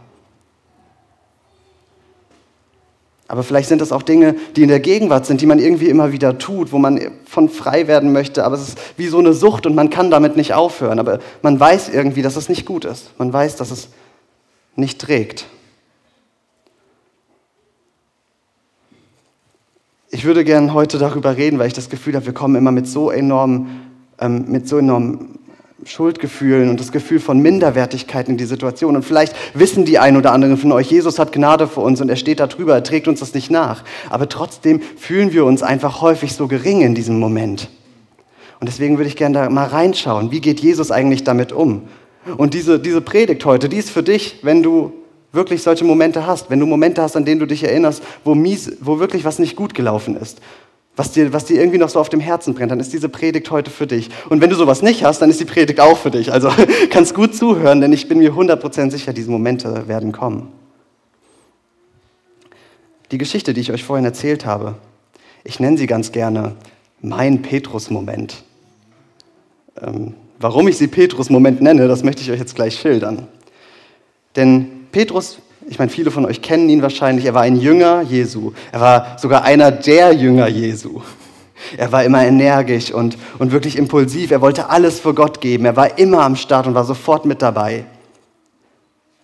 Aber 3.26 3.42
vielleicht 3.42 3.68
sind 3.68 3.80
das 3.80 3.90
auch 3.90 4.02
Dinge, 4.02 4.34
die 4.54 4.62
in 4.62 4.68
der 4.68 4.80
Gegenwart 4.80 5.24
sind, 5.24 5.40
die 5.40 5.46
man 5.46 5.58
irgendwie 5.58 5.88
immer 5.88 6.12
wieder 6.12 6.38
tut, 6.38 6.72
wo 6.72 6.78
man 6.78 7.00
von 7.24 7.48
frei 7.48 7.88
werden 7.88 8.12
möchte. 8.12 8.44
Aber 8.44 8.54
es 8.54 8.68
ist 8.68 8.78
wie 8.96 9.06
so 9.06 9.18
eine 9.18 9.32
Sucht 9.32 9.66
und 9.66 9.74
man 9.74 9.88
kann 9.88 10.10
damit 10.10 10.36
nicht 10.36 10.52
aufhören. 10.52 10.98
Aber 10.98 11.20
man 11.40 11.58
weiß 11.58 11.88
irgendwie, 11.88 12.22
dass 12.22 12.36
es 12.36 12.48
nicht 12.48 12.66
gut 12.66 12.84
ist. 12.84 13.18
Man 13.18 13.32
weiß, 13.32 13.56
dass 13.56 13.70
es 13.70 13.88
nicht 14.76 15.00
trägt. 15.00 15.46
Ich 20.10 20.24
würde 20.24 20.44
gerne 20.44 20.74
heute 20.74 20.98
darüber 20.98 21.36
reden, 21.36 21.58
weil 21.58 21.66
ich 21.66 21.72
das 21.72 21.88
Gefühl 21.88 22.14
habe, 22.14 22.26
wir 22.26 22.34
kommen 22.34 22.54
immer 22.54 22.70
mit 22.72 22.86
so 22.86 23.10
enorm, 23.10 23.68
ähm, 24.20 24.44
mit 24.48 24.68
so 24.68 24.78
enorm 24.78 25.38
Schuldgefühlen 25.84 26.70
und 26.70 26.80
das 26.80 26.92
Gefühl 26.92 27.20
von 27.20 27.40
Minderwertigkeit 27.40 28.28
in 28.28 28.36
die 28.36 28.44
Situation. 28.44 28.96
Und 28.96 29.04
vielleicht 29.04 29.34
wissen 29.54 29.84
die 29.84 29.98
ein 29.98 30.16
oder 30.16 30.32
anderen 30.32 30.56
von 30.56 30.72
euch, 30.72 30.90
Jesus 30.90 31.18
hat 31.18 31.32
Gnade 31.32 31.68
für 31.68 31.80
uns 31.80 32.00
und 32.00 32.08
er 32.08 32.16
steht 32.16 32.40
da 32.40 32.46
drüber, 32.46 32.74
er 32.74 32.82
trägt 32.82 33.08
uns 33.08 33.20
das 33.20 33.34
nicht 33.34 33.50
nach. 33.50 33.84
Aber 34.10 34.28
trotzdem 34.28 34.80
fühlen 34.96 35.32
wir 35.32 35.44
uns 35.44 35.62
einfach 35.62 36.00
häufig 36.00 36.34
so 36.34 36.48
gering 36.48 36.82
in 36.82 36.94
diesem 36.94 37.18
Moment. 37.18 37.68
Und 38.60 38.68
deswegen 38.68 38.98
würde 38.98 39.08
ich 39.08 39.16
gerne 39.16 39.34
da 39.34 39.50
mal 39.50 39.66
reinschauen, 39.66 40.30
wie 40.30 40.40
geht 40.40 40.60
Jesus 40.60 40.90
eigentlich 40.90 41.24
damit 41.24 41.52
um? 41.52 41.82
Und 42.36 42.54
diese, 42.54 42.78
diese 42.80 43.00
Predigt 43.00 43.44
heute, 43.44 43.68
die 43.68 43.76
ist 43.76 43.90
für 43.90 44.02
dich, 44.02 44.40
wenn 44.42 44.62
du 44.62 44.92
wirklich 45.32 45.62
solche 45.62 45.84
Momente 45.84 46.26
hast, 46.26 46.48
wenn 46.48 46.60
du 46.60 46.66
Momente 46.66 47.02
hast, 47.02 47.16
an 47.16 47.24
denen 47.24 47.40
du 47.40 47.46
dich 47.46 47.64
erinnerst, 47.64 48.02
wo, 48.24 48.34
mies, 48.34 48.72
wo 48.80 49.00
wirklich 49.00 49.24
was 49.24 49.38
nicht 49.38 49.56
gut 49.56 49.74
gelaufen 49.74 50.16
ist 50.16 50.40
was 50.96 51.12
dir, 51.12 51.32
was 51.32 51.44
dir 51.46 51.58
irgendwie 51.58 51.78
noch 51.78 51.88
so 51.88 51.98
auf 51.98 52.08
dem 52.08 52.20
Herzen 52.20 52.54
brennt, 52.54 52.70
dann 52.70 52.80
ist 52.80 52.92
diese 52.92 53.08
Predigt 53.08 53.50
heute 53.50 53.70
für 53.70 53.86
dich. 53.86 54.10
Und 54.28 54.40
wenn 54.40 54.50
du 54.50 54.56
sowas 54.56 54.82
nicht 54.82 55.04
hast, 55.04 55.20
dann 55.20 55.30
ist 55.30 55.40
die 55.40 55.44
Predigt 55.44 55.80
auch 55.80 55.98
für 55.98 56.10
dich. 56.10 56.32
Also 56.32 56.50
kannst 56.90 57.14
gut 57.14 57.34
zuhören, 57.34 57.80
denn 57.80 57.92
ich 57.92 58.08
bin 58.08 58.18
mir 58.18 58.32
100% 58.32 58.90
sicher, 58.90 59.12
diese 59.12 59.30
Momente 59.30 59.88
werden 59.88 60.12
kommen. 60.12 60.52
Die 63.10 63.18
Geschichte, 63.18 63.54
die 63.54 63.60
ich 63.60 63.72
euch 63.72 63.84
vorhin 63.84 64.04
erzählt 64.04 64.46
habe, 64.46 64.76
ich 65.42 65.60
nenne 65.60 65.76
sie 65.76 65.86
ganz 65.86 66.12
gerne 66.12 66.54
mein 67.00 67.42
Petrus-Moment. 67.42 68.42
Ähm, 69.80 70.14
warum 70.38 70.68
ich 70.68 70.78
sie 70.78 70.86
Petrus-Moment 70.86 71.60
nenne, 71.60 71.88
das 71.88 72.02
möchte 72.02 72.22
ich 72.22 72.30
euch 72.30 72.38
jetzt 72.38 72.54
gleich 72.54 72.78
schildern. 72.78 73.26
Denn 74.36 74.86
Petrus 74.90 75.38
ich 75.66 75.78
meine, 75.78 75.90
viele 75.90 76.10
von 76.10 76.26
euch 76.26 76.42
kennen 76.42 76.68
ihn 76.68 76.82
wahrscheinlich. 76.82 77.24
Er 77.24 77.34
war 77.34 77.42
ein 77.42 77.56
Jünger 77.56 78.02
Jesu. 78.02 78.52
Er 78.72 78.80
war 78.80 79.18
sogar 79.18 79.44
einer 79.44 79.70
der 79.70 80.12
Jünger 80.12 80.46
Jesu. 80.46 81.00
Er 81.76 81.90
war 81.92 82.04
immer 82.04 82.24
energisch 82.24 82.92
und, 82.92 83.16
und 83.38 83.52
wirklich 83.52 83.76
impulsiv. 83.76 84.30
Er 84.30 84.40
wollte 84.40 84.68
alles 84.68 85.00
für 85.00 85.14
Gott 85.14 85.40
geben. 85.40 85.64
Er 85.64 85.76
war 85.76 85.98
immer 85.98 86.22
am 86.22 86.36
Start 86.36 86.66
und 86.66 86.74
war 86.74 86.84
sofort 86.84 87.24
mit 87.24 87.40
dabei. 87.40 87.86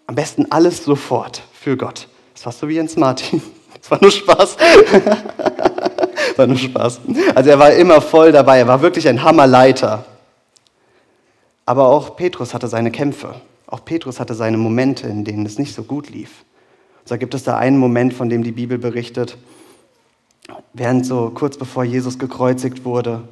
Am 0.07 0.14
besten 0.14 0.47
alles 0.50 0.85
sofort 0.85 1.43
für 1.53 1.76
Gott. 1.76 2.09
Das 2.35 2.47
war 2.47 2.53
so 2.53 2.69
wie 2.69 2.75
Jens 2.75 2.97
Martin. 2.97 3.43
Das 3.81 3.91
war 3.91 3.99
nur 4.00 4.11
Spaß. 4.11 4.57
Das 4.59 6.38
war 6.38 6.47
nur 6.47 6.59
Spaß. 6.59 7.00
Also 7.35 7.50
er 7.50 7.59
war 7.59 7.73
immer 7.73 8.00
voll 8.00 8.31
dabei. 8.31 8.59
Er 8.59 8.69
war 8.69 8.83
wirklich 8.83 9.09
ein 9.09 9.23
Hammerleiter. 9.23 10.05
Aber 11.64 11.87
auch 11.87 12.14
Petrus 12.14 12.53
hatte 12.53 12.69
seine 12.69 12.91
Kämpfe. 12.91 13.35
Auch 13.71 13.85
Petrus 13.85 14.21
hatte 14.21 14.35
seine 14.35 14.57
Momente, 14.57 15.07
in 15.07 15.25
denen 15.25 15.47
es 15.47 15.59
nicht 15.59 15.75
so 15.75 15.85
gut 15.85 16.11
lief. 16.11 16.45
Und 17.00 17.11
da 17.11 17.17
gibt 17.17 17.35
es 17.35 17.45
da 17.45 17.57
einen 17.57 17.79
Moment, 17.79 18.12
von 18.12 18.29
dem 18.29 18.43
die 18.43 18.53
Bibel 18.53 18.79
berichtet, 18.79 19.39
während 20.73 21.07
so 21.07 21.31
kurz 21.35 21.57
bevor 21.57 21.85
Jesus 21.85 22.19
gekreuzigt 22.19 22.85
wurde, 22.85 23.23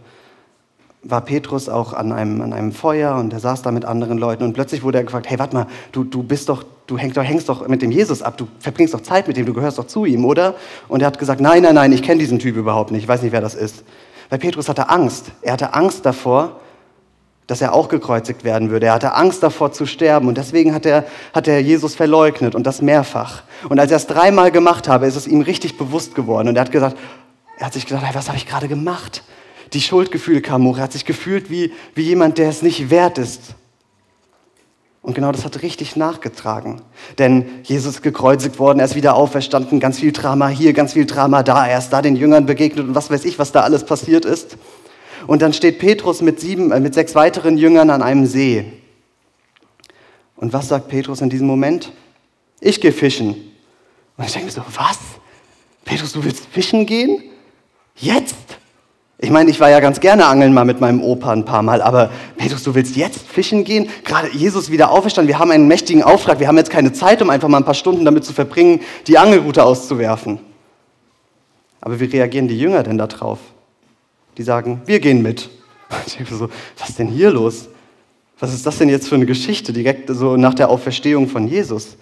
war 1.03 1.21
Petrus 1.21 1.69
auch 1.69 1.93
an 1.93 2.13
einem, 2.13 2.41
an 2.41 2.53
einem 2.53 2.73
Feuer 2.73 3.17
und 3.17 3.33
er 3.33 3.41
saß 3.41 3.63
da 3.63 3.71
mit 3.71 3.85
anderen 3.85 4.19
Leuten 4.19 4.43
und 4.45 4.53
plötzlich 4.53 4.83
wurde 4.83 4.99
er 4.99 5.05
gefragt, 5.05 5.31
hey, 5.31 5.39
warte 5.39 5.55
mal, 5.55 5.67
du, 5.93 6.05
du 6.05 6.23
bist 6.23 6.49
doch, 6.49 6.65
du 6.87 6.99
hängst, 6.99 7.17
hängst 7.17 7.49
doch 7.49 7.67
mit 7.69 7.83
dem 7.83 7.91
Jesus 7.91 8.21
ab, 8.21 8.37
du 8.37 8.49
verbringst 8.59 8.95
doch 8.95 9.01
Zeit 9.01 9.29
mit 9.29 9.39
ihm, 9.39 9.47
du 9.47 9.55
gehörst 9.55 9.79
doch 9.79 9.87
zu 9.87 10.05
ihm, 10.05 10.25
oder? 10.25 10.55
Und 10.89 11.01
er 11.01 11.07
hat 11.07 11.19
gesagt, 11.19 11.41
nein, 11.41 11.63
nein, 11.63 11.75
nein, 11.75 11.93
ich 11.93 12.03
kenne 12.03 12.19
diesen 12.19 12.41
Typ 12.41 12.57
überhaupt 12.57 12.91
nicht, 12.91 13.05
ich 13.05 13.09
weiß 13.09 13.23
nicht, 13.23 13.33
wer 13.33 13.41
das 13.41 13.55
ist. 13.55 13.85
Weil 14.29 14.41
Petrus 14.41 14.69
hatte 14.69 14.91
Angst. 14.91 15.27
Er 15.41 15.55
hatte 15.55 15.73
Angst 15.73 16.05
davor, 16.05 16.61
dass 17.49 17.63
er 17.63 17.73
auch 17.73 17.89
gekreuzigt 17.89 18.45
werden 18.45 18.71
würde. 18.71 18.87
Er 18.87 18.93
hatte 18.93 19.15
Angst 19.15 19.43
davor 19.43 19.73
zu 19.73 19.87
sterben 19.87 20.29
und 20.29 20.39
deswegen 20.39 20.75
hat 20.75 20.87
er, 20.87 21.05
hat 21.33 21.49
er 21.49 21.61
Jesus 21.61 21.97
verleugnet 21.97 22.55
und 22.55 22.65
das 22.65 22.83
mehrfach. 22.83 23.43
Und 23.69 23.81
als 23.81 23.91
er 23.91 23.97
es 23.97 24.07
dreimal 24.07 24.53
gemacht 24.53 24.87
habe, 24.87 25.07
ist 25.07 25.17
es 25.17 25.27
ihm 25.27 25.41
richtig 25.41 25.79
bewusst 25.79 26.15
geworden 26.15 26.49
und 26.49 26.57
er 26.57 26.61
hat 26.61 26.71
gesagt, 26.71 26.97
er 27.59 27.67
hat 27.67 27.73
sich 27.73 27.87
gedacht, 27.87 28.05
hey, 28.05 28.15
was 28.15 28.29
habe 28.29 28.37
ich 28.37 28.47
gerade 28.47 28.69
gemacht? 28.69 29.25
Die 29.73 29.81
Schuldgefühle 29.81 30.43
kamen 30.43 30.67
hoch. 30.67 30.77
Er 30.77 30.85
hat 30.85 30.93
sich 30.93 31.07
gefühlt 31.07 31.51
wie, 31.51 31.73
wie 31.95 32.03
jemand, 32.03 32.39
der 32.39 32.51
es 32.51 32.63
nicht 32.63 32.91
wert 32.91 33.19
ist. 33.19 33.55
Und 35.01 35.15
genau 35.15 35.33
das 35.33 35.45
hat 35.45 35.63
richtig 35.63 35.97
nachgetragen. 35.97 36.83
Denn 37.17 37.47
Jesus 37.63 37.97
ist 37.97 38.03
gekreuzigt 38.03 38.59
worden, 38.59 38.79
er 38.79 38.85
ist 38.85 38.95
wieder 38.95 39.15
auferstanden, 39.15 39.81
ganz 39.81 39.99
viel 39.99 40.13
Drama 40.13 40.49
hier, 40.49 40.75
ganz 40.75 40.93
viel 40.93 41.07
Drama 41.07 41.43
da. 41.43 41.67
Er 41.67 41.79
ist 41.79 41.91
da 41.91 42.03
den 42.03 42.15
Jüngern 42.15 42.45
begegnet 42.45 42.87
und 42.87 42.95
was 42.95 43.11
weiß 43.11 43.25
ich, 43.25 43.39
was 43.39 43.53
da 43.53 43.63
alles 43.63 43.85
passiert 43.85 44.27
ist. 44.27 44.59
Und 45.27 45.43
dann 45.43 45.53
steht 45.53 45.79
Petrus 45.79 46.23
mit, 46.23 46.41
sieben, 46.41 46.71
äh, 46.73 46.81
mit 46.81 46.95
sechs 46.95 47.15
weiteren 47.15 47.59
Jüngern 47.59 47.91
an 47.91 48.03
einem 48.03 48.27
See. 48.27 48.65
Und 50.37 50.53
was 50.53 50.69
sagt 50.69 50.89
Petrus 50.89 51.21
in 51.21 51.31
diesem 51.31 51.47
Moment? 51.47 51.93
Ich 52.61 52.81
gehe 52.81 52.93
fischen. 52.93 53.31
Und 54.17 54.25
ich 54.25 54.33
denke 54.33 54.47
mir 54.47 54.53
so, 54.53 54.63
was? 54.75 54.99
Petrus, 55.85 56.13
du 56.13 56.25
willst 56.25 56.47
fischen 56.47 56.87
gehen? 56.87 57.23
Jetzt? 57.97 58.37
Ich 59.21 59.31
meine, 59.31 59.51
ich 59.51 59.59
war 59.59 59.69
ja 59.69 59.81
ganz 59.81 59.99
gerne 59.99 60.27
angeln 60.27 60.55
mal 60.55 60.65
mit 60.65 60.81
meinem 60.81 61.03
Opa 61.03 61.33
ein 61.33 61.45
paar 61.45 61.63
Mal, 61.63 61.83
aber 61.83 62.11
Petrus, 62.37 62.63
du 62.63 62.77
willst 62.77 62.95
jetzt 62.95 63.27
fischen 63.27 63.65
gehen? 63.65 63.89
Gerade 64.05 64.29
Jesus 64.33 64.71
wieder 64.71 64.93
auferstanden, 64.93 65.29
wir 65.29 65.41
haben 65.41 65.51
einen 65.51 65.67
mächtigen 65.67 66.05
Auftrag, 66.05 66.39
wir 66.39 66.47
haben 66.47 66.57
jetzt 66.57 66.71
keine 66.71 66.93
Zeit, 66.93 67.21
um 67.21 67.29
einfach 67.29 67.49
mal 67.49 67.59
ein 67.59 67.65
paar 67.65 67.75
Stunden 67.75 68.05
damit 68.05 68.25
zu 68.25 68.33
verbringen, 68.33 68.81
die 69.09 69.19
Angelrute 69.19 69.65
auszuwerfen. 69.65 70.39
Aber 71.81 71.99
wie 71.99 72.05
reagieren 72.05 72.47
die 72.47 72.59
Jünger 72.59 72.85
denn 72.85 72.97
darauf? 72.97 73.41
Die 74.39 74.43
sagen, 74.43 74.81
wir 74.87 75.01
gehen 75.01 75.21
mit. 75.21 75.51
Ich 76.07 76.17
denke 76.17 76.35
so, 76.35 76.49
was 76.79 76.91
ist 76.91 76.99
denn 76.99 77.09
hier 77.09 77.31
los? 77.31 77.69
Was 78.39 78.55
ist 78.55 78.65
das 78.65 78.79
denn 78.79 78.89
jetzt 78.89 79.09
für 79.09 79.15
eine 79.15 79.27
Geschichte, 79.27 79.73
direkt 79.73 80.09
so 80.09 80.37
nach 80.37 80.55
der 80.55 80.69
Auferstehung 80.69 81.29
von 81.29 81.49
Jesus? 81.49 81.97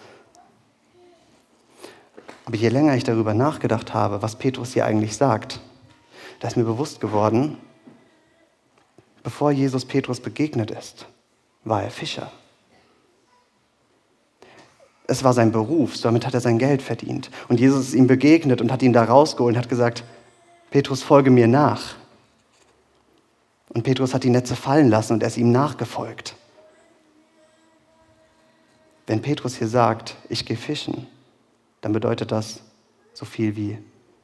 Aber 2.45 2.57
je 2.57 2.69
länger 2.69 2.95
ich 2.95 3.05
darüber 3.05 3.33
nachgedacht 3.33 3.95
habe, 3.95 4.23
was 4.23 4.37
Petrus 4.37 4.75
hier 4.75 4.85
eigentlich 4.85 5.17
sagt, 5.17 5.61
da 6.41 6.49
ist 6.49 6.57
mir 6.57 6.65
bewusst 6.65 7.01
geworden, 7.01 7.59
bevor 9.23 9.51
Jesus 9.51 9.85
Petrus 9.85 10.21
begegnet 10.21 10.71
ist, 10.71 11.07
war 11.65 11.83
er 11.83 11.91
Fischer. 11.91 12.31
Es 15.09 15.25
war 15.25 15.33
sein 15.33 15.53
Beruf, 15.53 16.01
damit 16.01 16.27
hat 16.27 16.35
er 16.35 16.41
sein 16.41 16.59
Geld 16.59 16.83
verdient. 16.83 17.31
Und 17.49 17.61
Jesus 17.61 17.89
ist 17.89 17.95
ihm 17.95 18.07
begegnet 18.07 18.61
und 18.61 18.73
hat 18.73 18.83
ihn 18.83 18.93
da 18.93 19.05
rausgeholt 19.05 19.55
und 19.55 19.63
hat 19.63 19.69
gesagt, 19.69 20.05
Petrus, 20.71 21.03
folge 21.03 21.31
mir 21.31 21.49
nach. 21.49 21.95
Und 23.77 23.83
Petrus 23.83 24.15
hat 24.15 24.25
die 24.25 24.31
Netze 24.31 24.57
fallen 24.57 24.89
lassen 24.89 25.13
und 25.13 25.23
er 25.23 25.27
ist 25.27 25.37
ihm 25.37 25.53
nachgefolgt. 25.53 26.35
Wenn 29.07 29.21
Petrus 29.21 29.57
hier 29.57 29.69
sagt, 29.69 30.17
ich 30.31 30.47
gehe 30.47 30.57
fischen, 30.57 31.07
dann 31.83 31.93
bedeutet 31.93 32.33
das 32.33 32.63
so 33.13 33.27
viel 33.27 33.55
wie, 33.55 33.77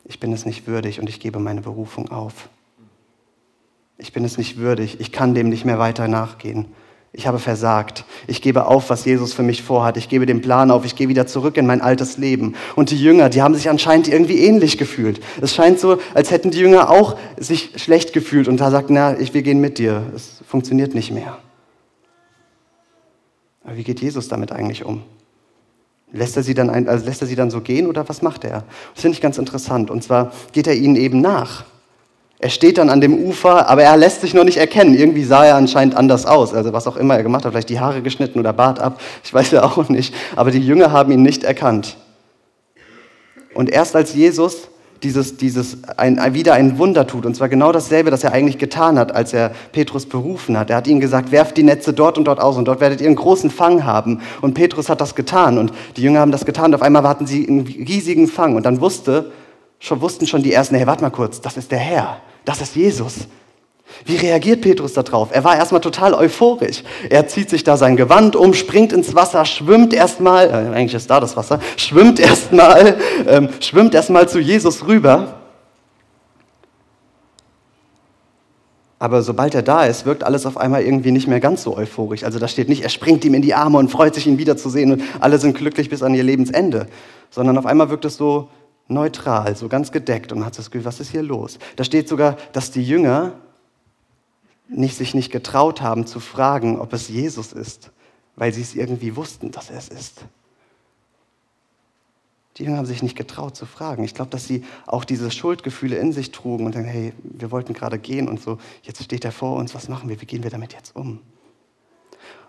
ich 0.07 0.19
bin 0.19 0.33
es 0.33 0.47
nicht 0.47 0.67
würdig 0.67 1.01
und 1.01 1.09
ich 1.11 1.21
gebe 1.21 1.39
meine 1.39 1.61
Berufung 1.61 2.11
auf. 2.11 2.49
Ich 3.99 4.15
bin 4.15 4.25
es 4.25 4.39
nicht 4.39 4.57
würdig, 4.57 5.01
ich 5.01 5.13
kann 5.13 5.35
dem 5.35 5.51
nicht 5.51 5.67
mehr 5.67 5.79
weiter 5.79 6.09
nachgehen. 6.09 6.73
Ich 7.15 7.27
habe 7.27 7.39
versagt. 7.39 8.05
Ich 8.27 8.41
gebe 8.41 8.67
auf, 8.67 8.89
was 8.89 9.05
Jesus 9.05 9.35
für 9.35 9.43
mich 9.43 9.63
vorhat. 9.63 9.99
Ich 9.99 10.09
gebe 10.09 10.25
den 10.25 10.41
Plan 10.41 10.71
auf. 10.71 10.87
Ich 10.87 10.97
gehe 10.97 11.09
wieder 11.09 11.27
zurück 11.27 11.59
in 11.59 11.67
mein 11.67 11.83
altes 11.83 12.17
Leben. 12.17 12.55
Und 12.75 12.91
die 12.91 12.97
Jünger, 12.97 13.29
die 13.29 13.43
haben 13.43 13.55
sich 13.55 13.69
anscheinend 13.69 14.09
irgendwie 14.09 14.39
ähnlich 14.39 14.79
gefühlt. 14.79 15.21
Es 15.43 15.55
scheint 15.55 15.79
so, 15.79 15.99
als 16.15 16.31
hätten 16.31 16.51
die 16.51 16.59
Jünger 16.59 16.89
auch 16.89 17.19
sich 17.37 17.73
schlecht 17.77 18.15
gefühlt 18.15 18.49
und 18.49 18.61
da 18.61 18.71
sagten, 18.71 18.95
na, 18.95 19.19
ich, 19.19 19.35
wir 19.35 19.43
gehen 19.43 19.61
mit 19.61 19.77
dir. 19.77 20.05
Es 20.17 20.41
funktioniert 20.49 20.95
nicht 20.95 21.11
mehr. 21.11 21.37
Aber 23.63 23.77
wie 23.77 23.85
geht 23.85 24.01
Jesus 24.01 24.29
damit 24.29 24.51
eigentlich 24.51 24.85
um? 24.85 25.03
Lässt 26.13 26.37
er, 26.37 26.43
sie 26.43 26.55
dann 26.55 26.71
ein, 26.71 26.89
also 26.89 27.05
lässt 27.05 27.21
er 27.21 27.27
sie 27.27 27.37
dann 27.37 27.51
so 27.51 27.61
gehen 27.61 27.87
oder 27.87 28.09
was 28.09 28.23
macht 28.23 28.45
er? 28.45 28.65
Das 28.95 29.03
finde 29.03 29.17
ich 29.17 29.21
ganz 29.21 29.37
interessant. 29.37 29.91
Und 29.91 30.03
zwar 30.03 30.33
geht 30.53 30.67
er 30.67 30.75
ihnen 30.75 30.97
eben 30.97 31.21
nach. 31.21 31.65
Er 32.43 32.51
steht 32.51 32.77
dann 32.79 32.91
an 32.91 33.01
dem 33.01 33.15
Ufer, 33.15 33.69
aber 33.69 33.85
er 33.85 33.97
lässt 33.97 34.21
sich 34.21 34.35
noch 34.35 34.43
nicht 34.43 34.57
erkennen. 34.57 34.95
Irgendwie 34.95 35.23
sah 35.23 35.45
er 35.45 35.55
anscheinend 35.55 35.97
anders 35.97 36.27
aus. 36.27 36.53
Also 36.53 36.73
was 36.73 36.89
auch 36.89 36.97
immer 36.97 37.15
er 37.15 37.23
gemacht 37.23 37.45
hat, 37.45 37.53
vielleicht 37.53 37.69
die 37.69 37.79
Haare 37.79 38.03
geschnitten 38.03 38.41
oder 38.41 38.53
Bart 38.53 38.81
ab, 38.81 39.01
ich 39.25 39.33
weiß 39.33 39.53
ja 39.53 39.63
auch 39.63 39.89
nicht. 39.89 40.13
Aber 40.35 40.51
die 40.51 40.59
Jünger 40.59 40.91
haben 40.91 41.13
ihn 41.13 41.23
nicht 41.23 41.45
erkannt. 41.45 41.97
Und 43.55 43.71
erst 43.71 43.95
als 43.95 44.13
Jesus 44.13 44.69
dieses, 45.05 45.37
dieses 45.37 45.85
ein, 45.97 46.19
wieder 46.35 46.55
ein 46.55 46.79
Wunder 46.79 47.07
tut. 47.07 47.27
Und 47.27 47.37
zwar 47.37 47.49
genau 47.49 47.71
dasselbe, 47.71 48.11
das 48.11 48.25
er 48.25 48.33
eigentlich 48.33 48.59
getan 48.59 48.99
hat, 48.99 49.15
als 49.15 49.33
er 49.33 49.53
Petrus 49.71 50.07
berufen 50.07 50.59
hat. 50.59 50.69
Er 50.69 50.77
hat 50.77 50.89
ihnen 50.89 51.01
gesagt, 51.01 51.31
werft 51.31 51.57
die 51.57 51.63
Netze 51.63 51.93
dort 51.93 52.19
und 52.19 52.25
dort 52.25 52.41
aus 52.41 52.57
und 52.57 52.65
dort 52.65 52.81
werdet 52.81 53.01
ihr 53.01 53.07
einen 53.07 53.15
großen 53.15 53.51
Fang 53.51 53.85
haben. 53.85 54.21
Und 54.41 54.55
Petrus 54.55 54.89
hat 54.89 55.01
das 55.01 55.15
getan 55.15 55.59
und 55.59 55.73
die 55.97 56.03
Jünger 56.03 56.19
haben 56.19 56.33
das 56.33 56.45
getan 56.45 56.67
und 56.67 56.75
auf 56.75 56.83
einmal 56.83 57.05
hatten 57.05 57.27
sie 57.29 57.49
einen 57.49 57.61
riesigen 57.61 58.27
Fang. 58.27 58.57
Und 58.57 58.67
dann 58.67 58.81
wusste, 58.81 59.31
schon, 59.79 60.01
wussten 60.01 60.27
schon 60.27 60.43
die 60.43 60.53
Ersten, 60.53 60.75
hey, 60.75 60.89
warte 60.89 61.03
mal 61.03 61.11
kurz, 61.11 61.41
das 61.41 61.57
ist 61.57 61.71
der 61.71 61.79
Herr, 61.79 62.21
das 62.45 62.61
ist 62.61 62.77
Jesus. 62.77 63.27
Wie 64.05 64.17
reagiert 64.17 64.63
Petrus 64.63 64.95
darauf? 64.95 65.29
Er 65.33 65.45
war 65.45 65.57
erstmal 65.57 65.81
total 65.81 66.15
euphorisch. 66.15 66.83
Er 67.09 67.27
zieht 67.29 67.51
sich 67.51 67.63
da 67.63 67.77
sein 67.77 67.97
Gewand 67.97 68.37
um, 68.37 68.55
springt 68.55 68.93
ins 68.93 69.15
Wasser, 69.15 69.45
schwimmt 69.45 69.93
erstmal, 69.93 70.49
äh, 70.49 70.53
eigentlich 70.75 70.95
ist 70.95 71.11
da 71.11 71.21
das 71.21 71.37
Wasser, 71.37 71.61
schwimmt 71.77 72.19
erstmal, 72.19 72.97
ähm, 73.27 73.49
schwimmt 73.61 73.95
erstmal 73.95 74.29
zu 74.29 74.41
Jesus 74.41 74.87
rüber. 74.87 75.39
Aber 78.99 79.23
sobald 79.23 79.55
er 79.55 79.63
da 79.63 79.85
ist, 79.85 80.07
wirkt 80.07 80.23
alles 80.23 80.47
auf 80.47 80.57
einmal 80.57 80.83
irgendwie 80.83 81.11
nicht 81.11 81.27
mehr 81.27 81.41
ganz 81.41 81.65
so 81.65 81.77
euphorisch. 81.77 82.23
Also 82.23 82.39
da 82.39 82.47
steht 82.47 82.69
nicht, 82.69 82.83
er 82.83 82.89
springt 82.89 83.25
ihm 83.25 83.35
in 83.35 83.43
die 83.43 83.53
Arme 83.53 83.79
und 83.79 83.91
freut 83.91 84.15
sich, 84.15 84.29
ihn 84.29 84.39
wiederzusehen 84.39 84.93
und 84.93 85.03
alle 85.19 85.39
sind 85.39 85.57
glücklich 85.57 85.91
bis 85.91 86.05
an 86.05 86.15
ihr 86.15 86.23
Lebensende. 86.23 86.87
Sondern 87.31 87.59
auf 87.59 87.67
einmal 87.67 87.91
wirkt 87.91 88.05
es 88.05 88.17
so 88.17 88.49
neutral, 88.89 89.57
so 89.57 89.69
ganz 89.69 89.93
gedeckt 89.93 90.33
und 90.33 90.45
hat 90.45 90.59
das 90.59 90.71
Gefühl, 90.71 90.85
was 90.85 91.01
ist 91.01 91.11
hier 91.11 91.23
los? 91.23 91.59
Da 91.77 91.85
steht 91.85 92.09
sogar, 92.09 92.37
dass 92.53 92.71
die 92.71 92.85
Jünger 92.85 93.39
nicht, 94.69 94.97
sich 94.97 95.15
nicht 95.15 95.31
getraut 95.31 95.81
haben 95.81 96.07
zu 96.07 96.21
fragen, 96.21 96.81
ob 96.81 96.93
es 96.93 97.09
Jesus 97.09 97.53
ist, 97.53 97.91
weil 98.37 98.53
sie 98.53 98.63
es 98.63 98.75
irgendwie 98.75 99.17
wussten, 99.17 99.51
dass 99.51 99.71
er 99.71 99.79
es 99.79 99.89
ist. 99.89 100.25
Die 102.57 102.65
Jünger 102.65 102.79
haben 102.79 102.87
sich 102.87 103.03
nicht 103.03 103.17
getraut 103.17 103.57
zu 103.57 103.65
fragen. 103.65 104.05
Ich 104.05 104.15
glaube, 104.15 104.31
dass 104.31 104.47
sie 104.47 104.65
auch 104.87 105.05
diese 105.05 105.31
Schuldgefühle 105.31 105.97
in 105.97 106.13
sich 106.13 106.33
trugen 106.33 106.67
und 106.67 106.75
sagen, 106.75 106.87
hey, 106.87 107.15
wir 107.23 107.51
wollten 107.51 107.73
gerade 107.73 107.99
gehen 107.99 108.29
und 108.29 108.43
so, 108.43 108.59
jetzt 108.83 109.03
steht 109.03 109.25
er 109.25 109.33
vor 109.33 109.57
uns, 109.57 109.75
was 109.75 109.89
machen 109.89 110.09
wir, 110.09 110.21
wie 110.21 110.27
gehen 110.27 110.43
wir 110.43 110.51
damit 110.51 110.75
jetzt 110.75 110.95
um? 110.95 111.21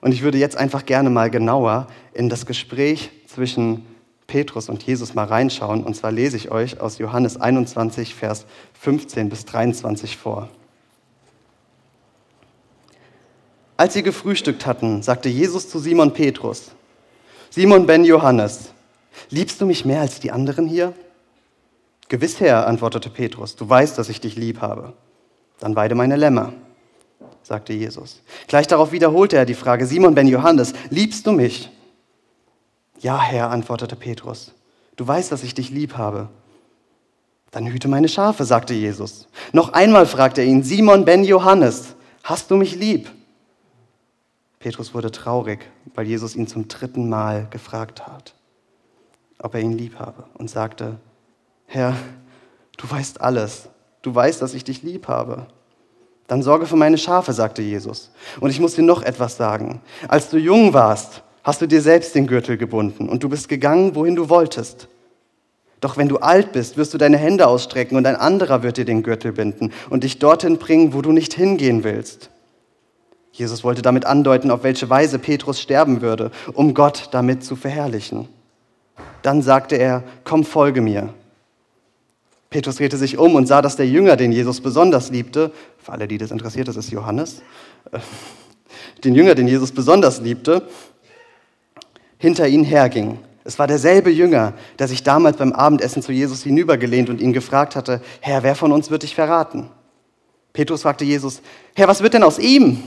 Und 0.01 0.11
ich 0.13 0.21
würde 0.21 0.37
jetzt 0.37 0.57
einfach 0.57 0.85
gerne 0.85 1.09
mal 1.09 1.29
genauer 1.29 1.87
in 2.13 2.27
das 2.27 2.45
Gespräch 2.45 3.11
zwischen 3.27 3.85
Petrus 4.33 4.67
und 4.67 4.81
Jesus 4.81 5.13
mal 5.13 5.25
reinschauen. 5.25 5.83
Und 5.83 5.95
zwar 5.95 6.11
lese 6.11 6.37
ich 6.37 6.49
euch 6.49 6.81
aus 6.81 6.97
Johannes 6.97 7.39
21, 7.39 8.15
Vers 8.15 8.47
15 8.81 9.29
bis 9.29 9.45
23 9.45 10.17
vor. 10.17 10.49
Als 13.77 13.93
sie 13.93 14.01
gefrühstückt 14.01 14.65
hatten, 14.65 15.03
sagte 15.03 15.29
Jesus 15.29 15.69
zu 15.69 15.77
Simon 15.77 16.13
Petrus, 16.13 16.71
Simon 17.51 17.85
ben 17.85 18.05
Johannes, 18.05 18.71
liebst 19.29 19.61
du 19.61 19.67
mich 19.67 19.85
mehr 19.85 20.01
als 20.01 20.19
die 20.19 20.31
anderen 20.31 20.65
hier? 20.65 20.93
Gewiss, 22.09 22.39
Herr, 22.39 22.65
antwortete 22.65 23.11
Petrus, 23.11 23.55
du 23.55 23.69
weißt, 23.69 23.99
dass 23.99 24.09
ich 24.09 24.19
dich 24.19 24.35
lieb 24.35 24.61
habe. 24.61 24.93
Dann 25.59 25.75
weide 25.75 25.93
meine 25.93 26.15
Lämmer, 26.15 26.53
sagte 27.43 27.73
Jesus. 27.73 28.23
Gleich 28.47 28.65
darauf 28.65 28.91
wiederholte 28.91 29.37
er 29.37 29.45
die 29.45 29.53
Frage, 29.53 29.85
Simon 29.85 30.15
ben 30.15 30.27
Johannes, 30.27 30.73
liebst 30.89 31.27
du 31.27 31.33
mich? 31.33 31.69
Ja, 33.03 33.21
Herr, 33.21 33.51
antwortete 33.51 33.97
Petrus, 33.97 34.53
du 34.95 35.05
weißt, 35.05 35.29
dass 35.29 35.43
ich 35.43 35.53
dich 35.53 35.69
lieb 35.69 35.97
habe. 35.97 36.29
Dann 37.51 37.67
hüte 37.67 37.89
meine 37.89 38.07
Schafe, 38.07 38.45
sagte 38.45 38.73
Jesus. 38.73 39.27
Noch 39.51 39.73
einmal 39.73 40.05
fragte 40.05 40.39
er 40.39 40.47
ihn, 40.47 40.63
Simon 40.63 41.03
ben 41.03 41.25
Johannes, 41.25 41.95
hast 42.23 42.49
du 42.49 42.55
mich 42.55 42.75
lieb? 42.75 43.11
Petrus 44.59 44.93
wurde 44.93 45.11
traurig, 45.11 45.69
weil 45.93 46.07
Jesus 46.07 46.33
ihn 46.33 46.47
zum 46.47 46.69
dritten 46.69 47.09
Mal 47.09 47.47
gefragt 47.49 48.07
hat, 48.07 48.35
ob 49.37 49.53
er 49.53 49.59
ihn 49.59 49.77
lieb 49.77 49.99
habe 49.99 50.23
und 50.35 50.49
sagte, 50.49 50.97
Herr, 51.65 51.97
du 52.77 52.89
weißt 52.89 53.19
alles, 53.19 53.67
du 54.01 54.15
weißt, 54.15 54.41
dass 54.41 54.53
ich 54.53 54.63
dich 54.63 54.81
lieb 54.81 55.09
habe. 55.09 55.47
Dann 56.27 56.41
sorge 56.41 56.67
für 56.67 56.77
meine 56.77 56.97
Schafe, 56.97 57.33
sagte 57.33 57.61
Jesus. 57.61 58.11
Und 58.39 58.49
ich 58.49 58.61
muss 58.61 58.75
dir 58.75 58.81
noch 58.81 59.01
etwas 59.01 59.35
sagen. 59.35 59.81
Als 60.07 60.29
du 60.29 60.37
jung 60.37 60.73
warst, 60.73 61.21
hast 61.43 61.61
du 61.61 61.67
dir 61.67 61.81
selbst 61.81 62.15
den 62.15 62.25
Gürtel 62.25 62.57
gebunden 62.57 63.09
und 63.09 63.23
du 63.23 63.29
bist 63.29 63.49
gegangen, 63.49 63.95
wohin 63.95 64.15
du 64.15 64.29
wolltest. 64.29 64.87
Doch 65.81 65.97
wenn 65.97 66.07
du 66.07 66.17
alt 66.17 66.53
bist, 66.53 66.77
wirst 66.77 66.93
du 66.93 66.97
deine 66.97 67.17
Hände 67.17 67.45
ausstrecken 67.45 67.97
und 67.97 68.07
ein 68.07 68.15
anderer 68.15 68.63
wird 68.63 68.77
dir 68.77 68.85
den 68.85 69.03
Gürtel 69.03 69.33
binden 69.33 69.73
und 69.89 70.05
dich 70.05 70.17
dorthin 70.17 70.57
bringen, 70.57 70.93
wo 70.93 71.01
du 71.01 71.11
nicht 71.11 71.33
hingehen 71.33 71.83
willst. 71.83 72.29
Jesus 73.33 73.63
wollte 73.63 73.81
damit 73.81 74.05
andeuten, 74.05 74.49
auf 74.49 74.63
welche 74.63 74.89
Weise 74.89 75.19
Petrus 75.19 75.59
sterben 75.59 76.01
würde, 76.01 76.31
um 76.53 76.73
Gott 76.73 77.09
damit 77.11 77.43
zu 77.43 77.55
verherrlichen. 77.55 78.29
Dann 79.23 79.41
sagte 79.41 79.75
er, 79.75 80.03
komm, 80.23 80.45
folge 80.45 80.81
mir. 80.81 81.09
Petrus 82.49 82.75
drehte 82.75 82.97
sich 82.97 83.17
um 83.17 83.35
und 83.35 83.47
sah, 83.47 83.63
dass 83.63 83.75
der 83.75 83.87
Jünger, 83.87 84.15
den 84.15 84.31
Jesus 84.31 84.61
besonders 84.61 85.09
liebte, 85.09 85.51
für 85.79 85.91
alle, 85.91 86.07
die 86.07 86.19
das 86.19 86.29
interessiert, 86.29 86.67
das 86.67 86.77
ist 86.77 86.91
Johannes, 86.91 87.41
den 89.03 89.15
Jünger, 89.15 89.33
den 89.33 89.47
Jesus 89.47 89.71
besonders 89.71 90.21
liebte, 90.21 90.67
hinter 92.23 92.47
ihn 92.47 92.63
herging. 92.63 93.19
Es 93.43 93.59
war 93.59 93.67
derselbe 93.67 94.09
Jünger, 94.09 94.53
der 94.79 94.87
sich 94.87 95.03
damals 95.03 95.35
beim 95.35 95.51
Abendessen 95.51 96.01
zu 96.01 96.13
Jesus 96.13 96.41
hinübergelehnt 96.41 97.09
und 97.09 97.19
ihn 97.19 97.33
gefragt 97.33 97.75
hatte, 97.75 97.99
Herr, 98.21 98.43
wer 98.43 98.55
von 98.55 98.71
uns 98.71 98.89
wird 98.89 99.03
dich 99.03 99.13
verraten? 99.13 99.69
Petrus 100.53 100.83
fragte 100.83 101.03
Jesus, 101.03 101.41
Herr, 101.75 101.89
was 101.89 102.01
wird 102.01 102.13
denn 102.13 102.23
aus 102.23 102.39
ihm? 102.39 102.81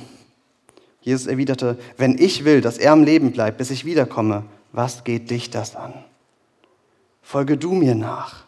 Jesus 1.03 1.27
erwiderte, 1.27 1.77
wenn 1.99 2.17
ich 2.17 2.47
will, 2.47 2.63
dass 2.63 2.79
er 2.79 2.93
am 2.93 3.05
Leben 3.05 3.33
bleibt, 3.33 3.59
bis 3.59 3.71
ich 3.71 3.85
wiederkomme, 3.85 4.45
was 4.73 5.05
geht 5.05 5.29
dich 5.29 5.51
das 5.51 5.77
an? 5.77 5.93
Folge 7.21 7.59
du 7.59 7.75
mir 7.75 7.95
nach. 7.95 8.47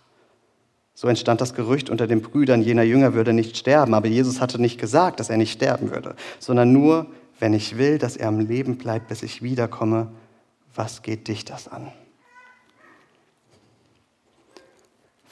So 0.94 1.06
entstand 1.06 1.42
das 1.42 1.52
Gerücht 1.52 1.90
unter 1.90 2.06
den 2.06 2.22
Brüdern, 2.22 2.62
jener 2.62 2.82
Jünger 2.82 3.12
würde 3.12 3.34
nicht 3.34 3.58
sterben, 3.58 3.92
aber 3.92 4.08
Jesus 4.08 4.40
hatte 4.40 4.58
nicht 4.58 4.80
gesagt, 4.80 5.20
dass 5.20 5.28
er 5.28 5.36
nicht 5.36 5.52
sterben 5.52 5.90
würde, 5.90 6.16
sondern 6.38 6.72
nur, 6.72 7.08
wenn 7.38 7.52
ich 7.52 7.76
will, 7.76 7.98
dass 7.98 8.16
er 8.16 8.28
am 8.28 8.40
Leben 8.40 8.78
bleibt, 8.78 9.08
bis 9.08 9.22
ich 9.22 9.42
wiederkomme, 9.42 10.08
was 10.78 11.02
geht 11.02 11.26
dich 11.26 11.44
das 11.44 11.66
an? 11.66 11.90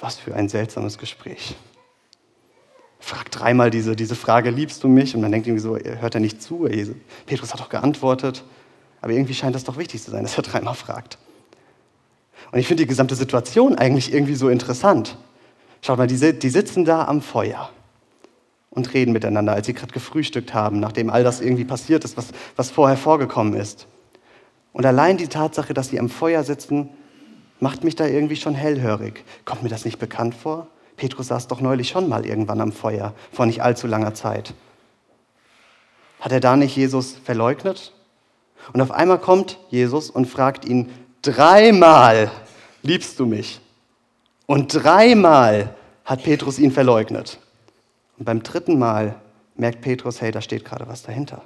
Was 0.01 0.17
für 0.17 0.35
ein 0.35 0.49
seltsames 0.49 0.99
Gespräch. 0.99 1.55
fragt 2.99 3.39
dreimal 3.39 3.71
diese, 3.71 3.95
diese 3.95 4.17
Frage, 4.17 4.51
liebst 4.51 4.83
du 4.83 4.89
mich? 4.89 5.15
Und 5.15 5.21
man 5.21 5.31
denkt 5.31 5.47
irgendwie 5.47 5.63
so, 5.63 5.79
hört 5.79 6.15
er 6.15 6.21
nicht 6.21 6.43
zu? 6.43 6.69
Petrus 7.27 7.55
hat 7.55 7.61
doch 7.61 7.69
geantwortet. 7.69 8.43
Aber 9.01 9.13
irgendwie 9.13 9.35
scheint 9.35 9.55
das 9.55 9.63
doch 9.63 9.79
wichtig 9.79 10.03
zu 10.03 10.11
sein, 10.11 10.25
dass 10.25 10.37
er 10.37 10.43
dreimal 10.43 10.75
fragt. 10.75 11.17
Und 12.51 12.59
ich 12.59 12.67
finde 12.67 12.83
die 12.83 12.89
gesamte 12.89 13.15
Situation 13.15 13.79
eigentlich 13.79 14.13
irgendwie 14.13 14.35
so 14.35 14.49
interessant. 14.49 15.17
Schaut 15.81 15.99
mal, 15.99 16.09
die, 16.09 16.39
die 16.39 16.51
sitzen 16.51 16.85
da 16.85 17.05
am 17.05 17.23
Feuer 17.23 17.71
und 18.71 18.93
reden 18.93 19.13
miteinander, 19.13 19.53
als 19.53 19.67
sie 19.67 19.75
gerade 19.75 19.93
gefrühstückt 19.93 20.55
haben, 20.55 20.81
nachdem 20.81 21.09
all 21.09 21.23
das 21.23 21.41
irgendwie 21.41 21.65
passiert 21.65 22.05
ist, 22.05 22.17
was, 22.17 22.29
was 22.57 22.71
vorher 22.71 22.97
vorgekommen 22.97 23.55
ist. 23.55 23.87
Und 24.77 24.85
allein 24.85 25.17
die 25.17 25.29
Tatsache, 25.29 25.73
dass 25.73 25.89
sie 25.89 25.99
am 25.99 26.11
Feuer 26.11 26.45
sitzen, 26.45 26.91
macht 27.61 27.83
mich 27.83 27.97
da 27.97 28.05
irgendwie 28.05 28.37
schon 28.37 28.55
hellhörig. 28.55 29.25
Kommt 29.47 29.63
mir 29.63 29.71
das 29.71 29.87
nicht 29.87 29.99
bekannt 29.99 30.35
vor? 30.35 30.67
Petrus 30.99 31.29
saß 31.29 31.49
doch 31.49 31.63
neulich 31.63 31.89
schon 31.89 32.11
mal 32.11 32.27
irgendwann 32.27 32.61
am 32.61 32.73
Feuer, 32.73 33.15
vor 33.33 33.47
nicht 33.47 33.63
allzu 33.63 33.87
langer 33.87 34.13
Zeit. 34.13 34.53
Hat 36.21 36.31
er 36.31 36.41
da 36.41 36.57
nicht 36.57 36.77
Jesus 36.77 37.17
verleugnet? 37.25 37.95
Und 38.75 38.83
auf 38.83 38.91
einmal 38.91 39.19
kommt 39.19 39.59
Jesus 39.71 40.11
und 40.11 40.27
fragt 40.27 40.67
ihn 40.67 40.91
dreimal, 41.23 42.31
liebst 42.83 43.19
du 43.19 43.25
mich? 43.25 43.63
Und 44.45 44.75
dreimal 44.75 45.75
hat 46.05 46.23
Petrus 46.23 46.59
ihn 46.59 46.71
verleugnet. 46.71 47.39
Und 48.19 48.27
beim 48.27 48.43
dritten 48.43 48.79
Mal 48.79 49.15
merkt 49.55 49.81
Petrus, 49.81 50.21
hey, 50.21 50.33
da 50.33 50.43
steht 50.43 50.67
gerade 50.67 50.87
was 50.87 51.03
dahinter. 51.03 51.41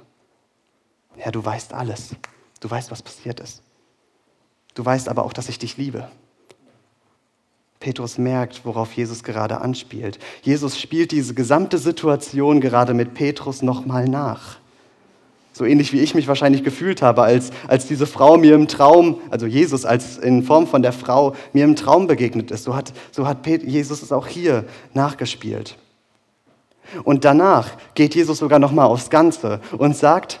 Ja, 1.15 1.31
du 1.31 1.45
weißt 1.45 1.73
alles. 1.73 2.09
Du 2.61 2.71
weißt, 2.71 2.91
was 2.91 3.01
passiert 3.01 3.41
ist. 3.41 3.61
Du 4.73 4.85
weißt 4.85 5.09
aber 5.09 5.25
auch, 5.25 5.33
dass 5.33 5.49
ich 5.49 5.59
dich 5.59 5.75
liebe. 5.75 6.07
Petrus 7.81 8.17
merkt, 8.17 8.63
worauf 8.63 8.93
Jesus 8.93 9.23
gerade 9.23 9.59
anspielt. 9.59 10.19
Jesus 10.43 10.79
spielt 10.79 11.11
diese 11.11 11.33
gesamte 11.33 11.79
Situation 11.79 12.61
gerade 12.61 12.93
mit 12.93 13.15
Petrus 13.15 13.63
nochmal 13.63 14.07
nach. 14.07 14.57
So 15.51 15.65
ähnlich 15.65 15.91
wie 15.91 15.99
ich 15.99 16.15
mich 16.15 16.27
wahrscheinlich 16.27 16.63
gefühlt 16.63 17.01
habe, 17.01 17.23
als, 17.23 17.49
als 17.67 17.87
diese 17.87 18.05
Frau 18.05 18.37
mir 18.37 18.55
im 18.55 18.67
Traum, 18.67 19.19
also 19.31 19.47
Jesus 19.47 19.83
als 19.83 20.17
in 20.17 20.43
Form 20.43 20.67
von 20.67 20.81
der 20.81 20.93
Frau 20.93 21.35
mir 21.51 21.65
im 21.65 21.75
Traum 21.75 22.07
begegnet 22.07 22.51
ist. 22.51 22.63
So 22.63 22.75
hat, 22.75 22.93
so 23.11 23.27
hat 23.27 23.45
Jesus 23.45 24.01
es 24.01 24.11
auch 24.11 24.27
hier 24.27 24.63
nachgespielt. 24.93 25.75
Und 27.03 27.25
danach 27.25 27.69
geht 27.95 28.15
Jesus 28.15 28.37
sogar 28.37 28.59
nochmal 28.59 28.85
aufs 28.85 29.09
Ganze 29.09 29.59
und 29.77 29.97
sagt, 29.97 30.39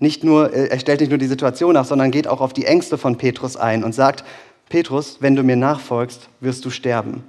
nicht 0.00 0.24
nur, 0.24 0.52
er 0.52 0.78
stellt 0.78 1.00
nicht 1.00 1.10
nur 1.10 1.18
die 1.18 1.26
Situation 1.26 1.74
nach, 1.74 1.84
sondern 1.84 2.10
geht 2.10 2.26
auch 2.26 2.40
auf 2.40 2.52
die 2.52 2.64
Ängste 2.64 2.98
von 2.98 3.16
Petrus 3.16 3.56
ein 3.56 3.84
und 3.84 3.94
sagt, 3.94 4.24
Petrus, 4.68 5.18
wenn 5.20 5.36
du 5.36 5.42
mir 5.42 5.56
nachfolgst, 5.56 6.28
wirst 6.40 6.64
du 6.64 6.70
sterben, 6.70 7.24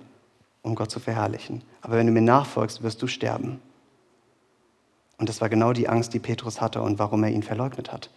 um 0.61 0.75
Gott 0.75 0.89
zu 0.91 0.99
verherrlichen. 0.99 1.63
Aber 1.81 1.97
wenn 1.97 2.07
du 2.07 2.13
mir 2.13 2.21
nachfolgst, 2.21 2.81
wirst 2.83 3.01
du 3.01 3.07
sterben. 3.07 3.59
Und 5.17 5.29
das 5.29 5.41
war 5.41 5.49
genau 5.49 5.73
die 5.73 5.89
Angst, 5.89 6.13
die 6.13 6.19
Petrus 6.19 6.61
hatte 6.61 6.81
und 6.81 6.97
warum 6.97 7.23
er 7.23 7.29
ihn 7.29 7.43
verleugnet 7.43 7.91
hat. 7.91 8.09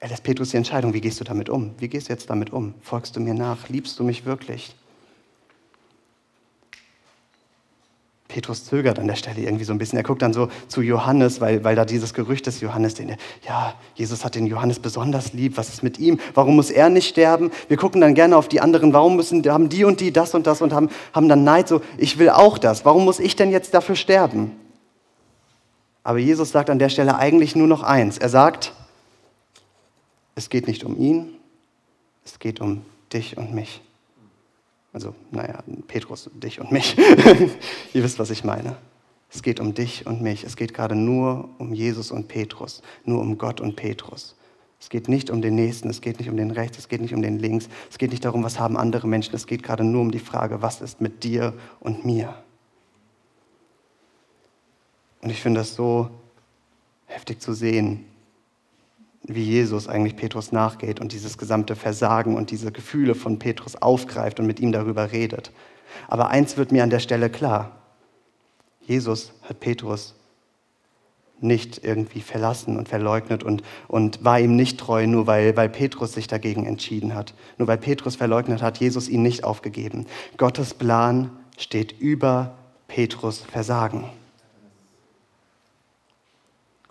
Er 0.00 0.08
lässt 0.08 0.24
Petrus 0.24 0.50
die 0.50 0.56
Entscheidung, 0.56 0.94
wie 0.94 1.00
gehst 1.00 1.20
du 1.20 1.24
damit 1.24 1.48
um? 1.48 1.74
Wie 1.78 1.88
gehst 1.88 2.08
du 2.08 2.12
jetzt 2.12 2.28
damit 2.28 2.52
um? 2.52 2.74
Folgst 2.80 3.14
du 3.14 3.20
mir 3.20 3.34
nach? 3.34 3.68
Liebst 3.68 3.98
du 3.98 4.04
mich 4.04 4.24
wirklich? 4.24 4.74
Petrus 8.32 8.64
zögert 8.64 8.98
an 8.98 9.06
der 9.06 9.16
Stelle 9.16 9.42
irgendwie 9.42 9.64
so 9.64 9.74
ein 9.74 9.78
bisschen. 9.78 9.98
Er 9.98 10.02
guckt 10.02 10.22
dann 10.22 10.32
so 10.32 10.48
zu 10.66 10.80
Johannes, 10.80 11.42
weil, 11.42 11.62
weil 11.64 11.76
da 11.76 11.84
dieses 11.84 12.14
Gerücht 12.14 12.46
ist, 12.46 12.62
Johannes, 12.62 12.94
den, 12.94 13.16
ja, 13.46 13.74
Jesus 13.94 14.24
hat 14.24 14.34
den 14.34 14.46
Johannes 14.46 14.78
besonders 14.78 15.34
lieb. 15.34 15.58
Was 15.58 15.68
ist 15.68 15.82
mit 15.82 15.98
ihm? 15.98 16.18
Warum 16.32 16.56
muss 16.56 16.70
er 16.70 16.88
nicht 16.88 17.08
sterben? 17.08 17.50
Wir 17.68 17.76
gucken 17.76 18.00
dann 18.00 18.14
gerne 18.14 18.38
auf 18.38 18.48
die 18.48 18.62
anderen. 18.62 18.94
Warum 18.94 19.16
müssen, 19.16 19.44
haben 19.44 19.68
die 19.68 19.84
und 19.84 20.00
die 20.00 20.12
das 20.12 20.34
und 20.34 20.46
das 20.46 20.62
und 20.62 20.72
haben, 20.72 20.88
haben 21.12 21.28
dann 21.28 21.44
Neid 21.44 21.68
so, 21.68 21.82
ich 21.98 22.18
will 22.18 22.30
auch 22.30 22.56
das. 22.56 22.86
Warum 22.86 23.04
muss 23.04 23.20
ich 23.20 23.36
denn 23.36 23.50
jetzt 23.50 23.74
dafür 23.74 23.96
sterben? 23.96 24.52
Aber 26.02 26.16
Jesus 26.16 26.52
sagt 26.52 26.70
an 26.70 26.78
der 26.78 26.88
Stelle 26.88 27.16
eigentlich 27.16 27.54
nur 27.54 27.66
noch 27.66 27.82
eins. 27.82 28.16
Er 28.16 28.30
sagt, 28.30 28.72
es 30.36 30.48
geht 30.48 30.66
nicht 30.66 30.84
um 30.84 30.98
ihn, 30.98 31.34
es 32.24 32.38
geht 32.38 32.62
um 32.62 32.82
dich 33.12 33.36
und 33.36 33.52
mich. 33.52 33.82
Also, 34.92 35.14
naja, 35.30 35.62
Petrus, 35.86 36.30
dich 36.34 36.60
und 36.60 36.70
mich. 36.70 36.96
Ihr 37.94 38.02
wisst, 38.02 38.18
was 38.18 38.30
ich 38.30 38.44
meine. 38.44 38.76
Es 39.30 39.42
geht 39.42 39.60
um 39.60 39.72
dich 39.72 40.06
und 40.06 40.20
mich. 40.20 40.44
Es 40.44 40.56
geht 40.56 40.74
gerade 40.74 40.94
nur 40.94 41.48
um 41.58 41.72
Jesus 41.72 42.10
und 42.10 42.28
Petrus, 42.28 42.82
nur 43.04 43.20
um 43.20 43.38
Gott 43.38 43.60
und 43.60 43.76
Petrus. 43.76 44.36
Es 44.78 44.90
geht 44.90 45.08
nicht 45.08 45.30
um 45.30 45.40
den 45.40 45.54
Nächsten, 45.54 45.88
es 45.88 46.00
geht 46.00 46.18
nicht 46.18 46.28
um 46.28 46.36
den 46.36 46.50
Rechts, 46.50 46.76
es 46.76 46.88
geht 46.88 47.00
nicht 47.00 47.14
um 47.14 47.22
den 47.22 47.38
Links, 47.38 47.68
es 47.88 47.98
geht 47.98 48.10
nicht 48.10 48.24
darum, 48.24 48.42
was 48.42 48.58
haben 48.58 48.76
andere 48.76 49.06
Menschen, 49.06 49.34
es 49.34 49.46
geht 49.46 49.62
gerade 49.62 49.84
nur 49.84 50.02
um 50.02 50.10
die 50.10 50.18
Frage, 50.18 50.60
was 50.60 50.80
ist 50.80 51.00
mit 51.00 51.22
dir 51.22 51.54
und 51.78 52.04
mir. 52.04 52.34
Und 55.20 55.30
ich 55.30 55.40
finde 55.40 55.60
das 55.60 55.76
so 55.76 56.10
heftig 57.06 57.40
zu 57.40 57.52
sehen, 57.52 58.04
wie 59.24 59.44
Jesus 59.44 59.88
eigentlich 59.88 60.16
Petrus 60.16 60.52
nachgeht 60.52 61.00
und 61.00 61.12
dieses 61.12 61.38
gesamte 61.38 61.76
Versagen 61.76 62.36
und 62.36 62.50
diese 62.50 62.72
Gefühle 62.72 63.14
von 63.14 63.38
Petrus 63.38 63.76
aufgreift 63.76 64.40
und 64.40 64.46
mit 64.46 64.60
ihm 64.60 64.72
darüber 64.72 65.12
redet. 65.12 65.52
Aber 66.08 66.28
eins 66.28 66.56
wird 66.56 66.72
mir 66.72 66.82
an 66.82 66.90
der 66.90 66.98
Stelle 66.98 67.30
klar. 67.30 67.72
Jesus 68.80 69.32
hat 69.42 69.60
Petrus 69.60 70.14
nicht 71.40 71.84
irgendwie 71.84 72.20
verlassen 72.20 72.76
und 72.76 72.88
verleugnet 72.88 73.42
und, 73.42 73.62
und 73.88 74.24
war 74.24 74.38
ihm 74.38 74.56
nicht 74.56 74.78
treu, 74.78 75.06
nur 75.06 75.26
weil, 75.26 75.56
weil 75.56 75.68
Petrus 75.68 76.12
sich 76.12 76.28
dagegen 76.28 76.66
entschieden 76.66 77.14
hat. 77.14 77.34
Nur 77.58 77.68
weil 77.68 77.78
Petrus 77.78 78.16
verleugnet 78.16 78.62
hat, 78.62 78.78
Jesus 78.78 79.08
ihn 79.08 79.22
nicht 79.22 79.44
aufgegeben. 79.44 80.06
Gottes 80.36 80.74
Plan 80.74 81.30
steht 81.58 82.00
über 82.00 82.54
Petrus 82.86 83.38
Versagen. 83.38 84.04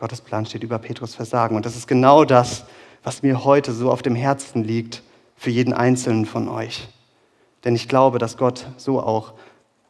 Gottes 0.02 0.22
Plan 0.22 0.48
steht 0.48 0.64
über 0.64 0.80
Petrus 0.80 1.14
Versagen. 1.14 1.56
Und 1.56 1.64
das 1.64 1.76
ist 1.76 1.88
genau 1.88 2.26
das, 2.26 2.66
was 3.04 3.22
mir 3.22 3.46
heute 3.46 3.72
so 3.72 3.92
auf 3.92 4.02
dem 4.02 4.16
Herzen 4.16 4.64
liegt 4.64 5.04
für 5.36 5.52
jeden 5.52 5.74
Einzelnen 5.74 6.26
von 6.26 6.50
euch. 6.50 6.88
Denn 7.64 7.76
ich 7.76 7.88
glaube, 7.88 8.18
dass 8.18 8.36
Gott 8.36 8.66
so 8.78 9.00
auch 9.00 9.34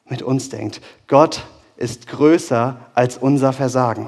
mit 0.09 0.21
uns 0.21 0.49
denkt. 0.49 0.81
Gott 1.07 1.45
ist 1.77 2.07
größer 2.07 2.75
als 2.93 3.17
unser 3.17 3.53
Versagen. 3.53 4.05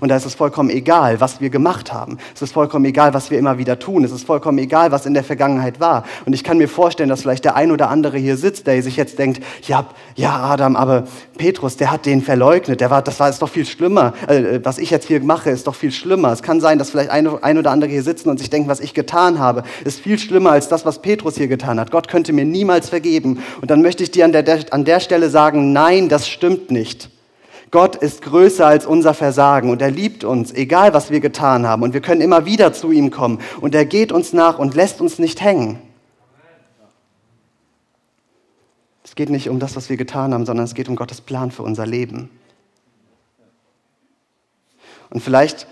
Und 0.00 0.08
da 0.08 0.16
ist 0.16 0.26
es 0.26 0.34
vollkommen 0.34 0.70
egal, 0.70 1.20
was 1.20 1.40
wir 1.40 1.50
gemacht 1.50 1.92
haben. 1.92 2.18
Es 2.34 2.42
ist 2.42 2.52
vollkommen 2.52 2.84
egal, 2.84 3.14
was 3.14 3.30
wir 3.30 3.38
immer 3.38 3.58
wieder 3.58 3.78
tun. 3.78 4.04
Es 4.04 4.12
ist 4.12 4.26
vollkommen 4.26 4.58
egal, 4.58 4.92
was 4.92 5.06
in 5.06 5.14
der 5.14 5.24
Vergangenheit 5.24 5.80
war. 5.80 6.04
Und 6.24 6.32
ich 6.32 6.44
kann 6.44 6.58
mir 6.58 6.68
vorstellen, 6.68 7.08
dass 7.08 7.22
vielleicht 7.22 7.44
der 7.44 7.56
ein 7.56 7.70
oder 7.70 7.90
andere 7.90 8.18
hier 8.18 8.36
sitzt, 8.36 8.66
der 8.66 8.82
sich 8.82 8.96
jetzt 8.96 9.18
denkt, 9.18 9.42
ja, 9.62 9.86
ja, 10.14 10.36
Adam, 10.36 10.76
aber 10.76 11.04
Petrus, 11.36 11.76
der 11.76 11.90
hat 11.90 12.06
den 12.06 12.22
verleugnet. 12.22 12.80
Der 12.80 12.90
war, 12.90 13.02
das 13.02 13.20
war 13.20 13.28
ist 13.28 13.42
doch 13.42 13.48
viel 13.48 13.66
schlimmer. 13.66 14.14
Äh, 14.28 14.60
was 14.62 14.78
ich 14.78 14.90
jetzt 14.90 15.06
hier 15.06 15.22
mache, 15.22 15.50
ist 15.50 15.66
doch 15.66 15.74
viel 15.74 15.92
schlimmer. 15.92 16.32
Es 16.32 16.42
kann 16.42 16.60
sein, 16.60 16.78
dass 16.78 16.90
vielleicht 16.90 17.10
ein, 17.10 17.26
ein 17.42 17.58
oder 17.58 17.70
andere 17.70 17.90
hier 17.90 18.02
sitzen 18.02 18.28
und 18.28 18.38
sich 18.38 18.50
denken, 18.50 18.68
was 18.68 18.80
ich 18.80 18.94
getan 18.94 19.38
habe, 19.38 19.62
ist 19.84 20.00
viel 20.00 20.18
schlimmer 20.18 20.52
als 20.52 20.68
das, 20.68 20.84
was 20.84 21.02
Petrus 21.02 21.36
hier 21.36 21.48
getan 21.48 21.78
hat. 21.78 21.90
Gott 21.90 22.08
könnte 22.08 22.32
mir 22.32 22.44
niemals 22.44 22.88
vergeben. 22.88 23.42
Und 23.60 23.70
dann 23.70 23.82
möchte 23.82 24.02
ich 24.02 24.10
dir 24.10 24.24
an 24.24 24.32
der, 24.32 24.44
an 24.70 24.84
der 24.84 25.00
Stelle 25.00 25.30
sagen, 25.30 25.72
nein, 25.72 26.08
das 26.08 26.28
stimmt 26.28 26.70
nicht. 26.70 27.10
Gott 27.70 27.96
ist 27.96 28.22
größer 28.22 28.66
als 28.66 28.86
unser 28.86 29.12
Versagen 29.12 29.70
und 29.70 29.82
er 29.82 29.90
liebt 29.90 30.24
uns, 30.24 30.52
egal 30.52 30.94
was 30.94 31.10
wir 31.10 31.20
getan 31.20 31.66
haben. 31.66 31.82
Und 31.82 31.94
wir 31.94 32.00
können 32.00 32.20
immer 32.20 32.46
wieder 32.46 32.72
zu 32.72 32.92
ihm 32.92 33.10
kommen. 33.10 33.40
Und 33.60 33.74
er 33.74 33.84
geht 33.84 34.12
uns 34.12 34.32
nach 34.32 34.58
und 34.58 34.74
lässt 34.74 35.00
uns 35.00 35.18
nicht 35.18 35.40
hängen. 35.40 35.78
Es 39.02 39.14
geht 39.14 39.30
nicht 39.30 39.48
um 39.48 39.58
das, 39.58 39.76
was 39.76 39.88
wir 39.88 39.96
getan 39.96 40.32
haben, 40.32 40.46
sondern 40.46 40.64
es 40.64 40.74
geht 40.74 40.88
um 40.88 40.96
Gottes 40.96 41.20
Plan 41.20 41.50
für 41.50 41.62
unser 41.62 41.86
Leben. 41.86 42.30
Und 45.10 45.20
vielleicht 45.20 45.66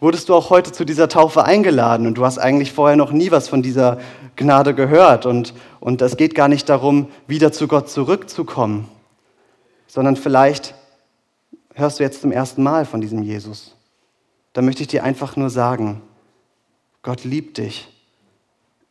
wurdest 0.00 0.28
du 0.28 0.34
auch 0.34 0.50
heute 0.50 0.72
zu 0.72 0.84
dieser 0.84 1.08
Taufe 1.08 1.44
eingeladen 1.44 2.06
und 2.06 2.14
du 2.14 2.24
hast 2.24 2.38
eigentlich 2.38 2.72
vorher 2.72 2.96
noch 2.96 3.10
nie 3.10 3.30
was 3.30 3.48
von 3.48 3.62
dieser 3.62 3.98
Gnade 4.36 4.74
gehört. 4.74 5.26
Und, 5.26 5.54
und 5.80 6.02
es 6.02 6.16
geht 6.16 6.34
gar 6.34 6.48
nicht 6.48 6.68
darum, 6.68 7.08
wieder 7.26 7.52
zu 7.52 7.68
Gott 7.68 7.90
zurückzukommen, 7.90 8.88
sondern 9.86 10.16
vielleicht 10.16 10.74
hörst 11.74 11.98
du 11.98 12.04
jetzt 12.04 12.22
zum 12.22 12.32
ersten 12.32 12.62
Mal 12.62 12.86
von 12.86 13.00
diesem 13.00 13.22
Jesus, 13.22 13.76
dann 14.52 14.64
möchte 14.64 14.82
ich 14.82 14.88
dir 14.88 15.04
einfach 15.04 15.36
nur 15.36 15.50
sagen, 15.50 16.00
Gott 17.02 17.24
liebt 17.24 17.58
dich. 17.58 17.88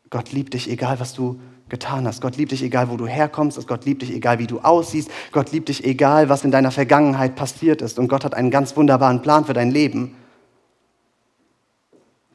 Gott 0.10 0.32
liebt 0.32 0.54
dich, 0.54 0.70
egal 0.70 1.00
was 1.00 1.14
du 1.14 1.40
getan 1.70 2.06
hast. 2.06 2.22
Gott 2.22 2.38
liebt 2.38 2.52
dich, 2.52 2.62
egal 2.62 2.90
wo 2.90 2.98
du 2.98 3.08
herkommst. 3.08 3.66
Gott 3.68 3.86
liebt 3.86 4.04
dich, 4.04 4.12
egal 4.12 4.38
wie 4.38 4.46
du 4.46 4.60
aussiehst. 4.60 5.10
Gott 5.32 5.52
liebt 5.52 5.70
dich, 5.70 5.84
egal 5.84 6.30
was 6.30 6.44
in 6.44 6.52
deiner 6.52 6.70
Vergangenheit 6.70 7.36
passiert 7.36 7.82
ist. 7.82 7.98
Und 7.98 8.10
Gott 8.10 8.24
hat 8.24 8.36
einen 8.36 8.52
ganz 8.52 8.78
wunderbaren 8.78 9.24
Plan 9.24 9.46
für 9.46 9.54
dein 9.54 9.72
Leben. 9.72 10.16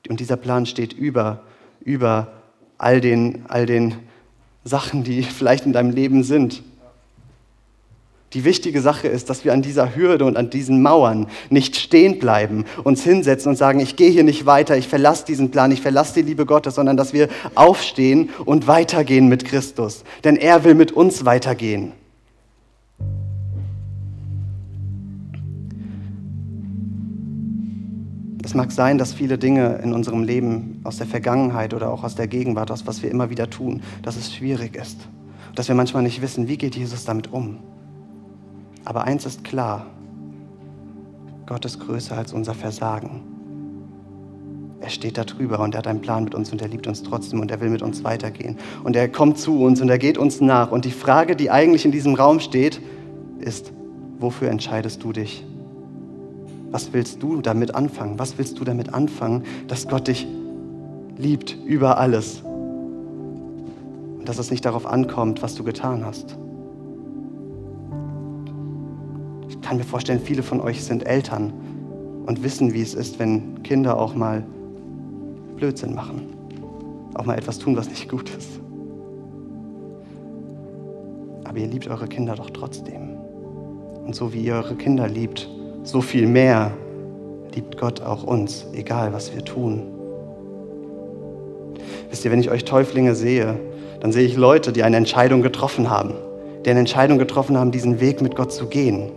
Und 0.09 0.19
dieser 0.19 0.37
Plan 0.37 0.67
steht 0.67 0.93
über, 0.93 1.45
über 1.81 2.33
all 2.79 3.01
den, 3.01 3.45
all 3.49 3.67
den 3.67 3.95
Sachen, 4.65 5.05
die 5.05 5.23
vielleicht 5.39 5.67
in 5.67 5.73
deinem 5.73 5.91
Leben 5.91 6.25
sind. 6.25 6.63
Die 8.35 8.45
wichtige 8.45 8.83
Sache 8.83 9.09
ist, 9.09 9.31
dass 9.31 9.47
wir 9.47 9.55
an 9.55 9.63
dieser 9.63 9.97
Hürde 9.97 10.27
und 10.27 10.37
an 10.37 10.51
diesen 10.51 10.83
Mauern 10.83 11.29
nicht 11.49 11.77
stehen 11.77 12.19
bleiben, 12.19 12.67
uns 12.85 13.03
hinsetzen 13.03 13.51
und 13.51 13.57
sagen, 13.57 13.81
ich 13.81 13.97
gehe 13.97 14.11
hier 14.11 14.25
nicht 14.25 14.45
weiter, 14.45 14.77
ich 14.77 14.87
verlasse 14.87 15.25
diesen 15.25 15.51
Plan, 15.51 15.71
ich 15.73 15.81
verlasse 15.81 16.15
die 16.15 16.23
Liebe 16.23 16.45
Gottes, 16.45 16.75
sondern 16.75 16.99
dass 16.99 17.15
wir 17.15 17.29
aufstehen 17.55 18.29
und 18.45 18.67
weitergehen 18.67 19.29
mit 19.29 19.47
Christus. 19.47 20.05
Denn 20.25 20.37
er 20.37 20.65
will 20.65 20.75
mit 20.75 20.93
uns 20.93 21.25
weitergehen. 21.25 21.93
Es 28.45 28.55
mag 28.55 28.73
sein, 28.73 28.99
dass 28.99 29.15
viele 29.15 29.39
Dinge 29.39 29.81
in 29.83 29.95
unserem 29.95 30.23
Leben 30.23 30.81
aus 30.85 30.99
der 30.99 31.07
Vergangenheit 31.07 31.73
oder 31.73 31.91
auch 31.91 32.05
aus 32.05 32.15
der 32.15 32.29
Gegenwart, 32.29 32.71
aus 32.71 32.87
was 32.87 33.03
wir 33.03 33.11
immer 33.11 33.31
wieder 33.31 33.49
tun, 33.49 33.83
dass 34.03 34.17
es 34.17 34.35
schwierig 34.35 34.77
ist. 34.77 34.99
Dass 35.55 35.69
wir 35.69 35.75
manchmal 35.75 36.03
nicht 36.03 36.21
wissen, 36.21 36.47
wie 36.47 36.59
geht 36.59 36.77
Jesus 36.77 37.07
damit 37.07 37.33
um. 37.33 37.59
Aber 38.89 39.05
eins 39.05 39.27
ist 39.27 39.45
klar, 39.45 39.85
Gott 41.45 41.63
ist 41.67 41.79
größer 41.79 42.17
als 42.17 42.33
unser 42.33 42.55
Versagen. 42.55 43.21
Er 44.81 44.89
steht 44.89 45.19
da 45.19 45.25
drüber 45.25 45.61
und 45.61 45.75
er 45.75 45.79
hat 45.81 45.87
einen 45.87 46.01
Plan 46.01 46.25
mit 46.25 46.35
uns 46.35 46.51
und 46.53 46.63
er 46.63 46.69
liebt 46.69 46.87
uns 46.87 47.03
trotzdem 47.03 47.41
und 47.41 47.51
er 47.51 47.61
will 47.61 47.69
mit 47.69 47.83
uns 47.83 48.03
weitergehen. 48.03 48.57
Und 48.85 48.97
er 48.97 49.11
kommt 49.11 49.37
zu 49.37 49.63
uns 49.63 49.83
und 49.83 49.91
er 49.91 49.99
geht 49.99 50.17
uns 50.17 50.41
nach. 50.41 50.71
Und 50.71 50.87
die 50.87 50.91
Frage, 50.91 51.37
die 51.37 51.51
eigentlich 51.51 51.85
in 51.85 51.93
diesem 51.93 52.15
Raum 52.15 52.41
steht, 52.41 52.81
ist, 53.41 53.75
wofür 54.21 54.49
entscheidest 54.49 55.05
du 55.05 55.13
dich? 55.13 55.45
Was 56.71 56.95
willst 56.95 57.23
du 57.23 57.43
damit 57.43 57.75
anfangen? 57.75 58.19
Was 58.19 58.39
willst 58.39 58.59
du 58.59 58.65
damit 58.65 58.95
anfangen, 58.95 59.45
dass 59.67 59.87
Gott 59.87 60.09
dich 60.09 60.27
liebt 61.19 61.59
über 61.67 61.99
alles? 61.99 62.41
Und 62.43 64.23
dass 64.25 64.39
es 64.39 64.51
nicht 64.51 64.65
darauf 64.65 64.87
ankommt, 64.87 65.43
was 65.43 65.55
du 65.57 65.63
getan 65.63 66.07
hast. 66.07 66.39
Kann 69.69 69.77
mir 69.77 69.85
vorstellen, 69.85 70.21
viele 70.25 70.43
von 70.43 70.63
euch 70.63 70.83
sind 70.83 71.07
Eltern 71.07 71.53
und 72.25 72.43
wissen, 72.43 72.73
wie 72.73 72.81
es 72.81 72.95
ist, 72.95 73.19
wenn 73.19 73.63
Kinder 73.63 74.01
auch 74.01 74.15
mal 74.15 74.43
Blödsinn 75.57 75.95
machen. 75.95 76.23
Auch 77.13 77.27
mal 77.27 77.37
etwas 77.37 77.59
tun, 77.59 77.77
was 77.77 77.87
nicht 77.91 78.09
gut 78.09 78.31
ist. 78.31 78.49
Aber 81.45 81.59
ihr 81.59 81.67
liebt 81.67 81.87
eure 81.87 82.09
Kinder 82.09 82.35
doch 82.35 82.49
trotzdem. 82.49 83.19
Und 84.07 84.15
so 84.15 84.33
wie 84.33 84.41
ihr 84.41 84.55
eure 84.55 84.75
Kinder 84.75 85.07
liebt, 85.07 85.51
so 85.83 86.01
viel 86.01 86.27
mehr 86.27 86.71
liebt 87.55 87.77
Gott 87.77 88.01
auch 88.01 88.25
uns, 88.25 88.65
egal 88.73 89.13
was 89.13 89.35
wir 89.35 89.45
tun. 89.45 89.83
Wisst 92.09 92.25
ihr, 92.25 92.31
wenn 92.31 92.41
ich 92.41 92.51
euch 92.51 92.65
Täuflinge 92.65 93.15
sehe, 93.15 93.61
dann 94.01 94.13
sehe 94.13 94.25
ich 94.25 94.35
Leute, 94.35 94.73
die 94.73 94.83
eine 94.83 94.97
Entscheidung 94.97 95.43
getroffen 95.43 95.91
haben, 95.91 96.15
die 96.65 96.71
eine 96.71 96.81
Entscheidung 96.81 97.19
getroffen 97.19 97.59
haben, 97.59 97.71
diesen 97.71 98.01
Weg 98.01 98.23
mit 98.23 98.35
Gott 98.35 98.51
zu 98.51 98.65
gehen. 98.65 99.11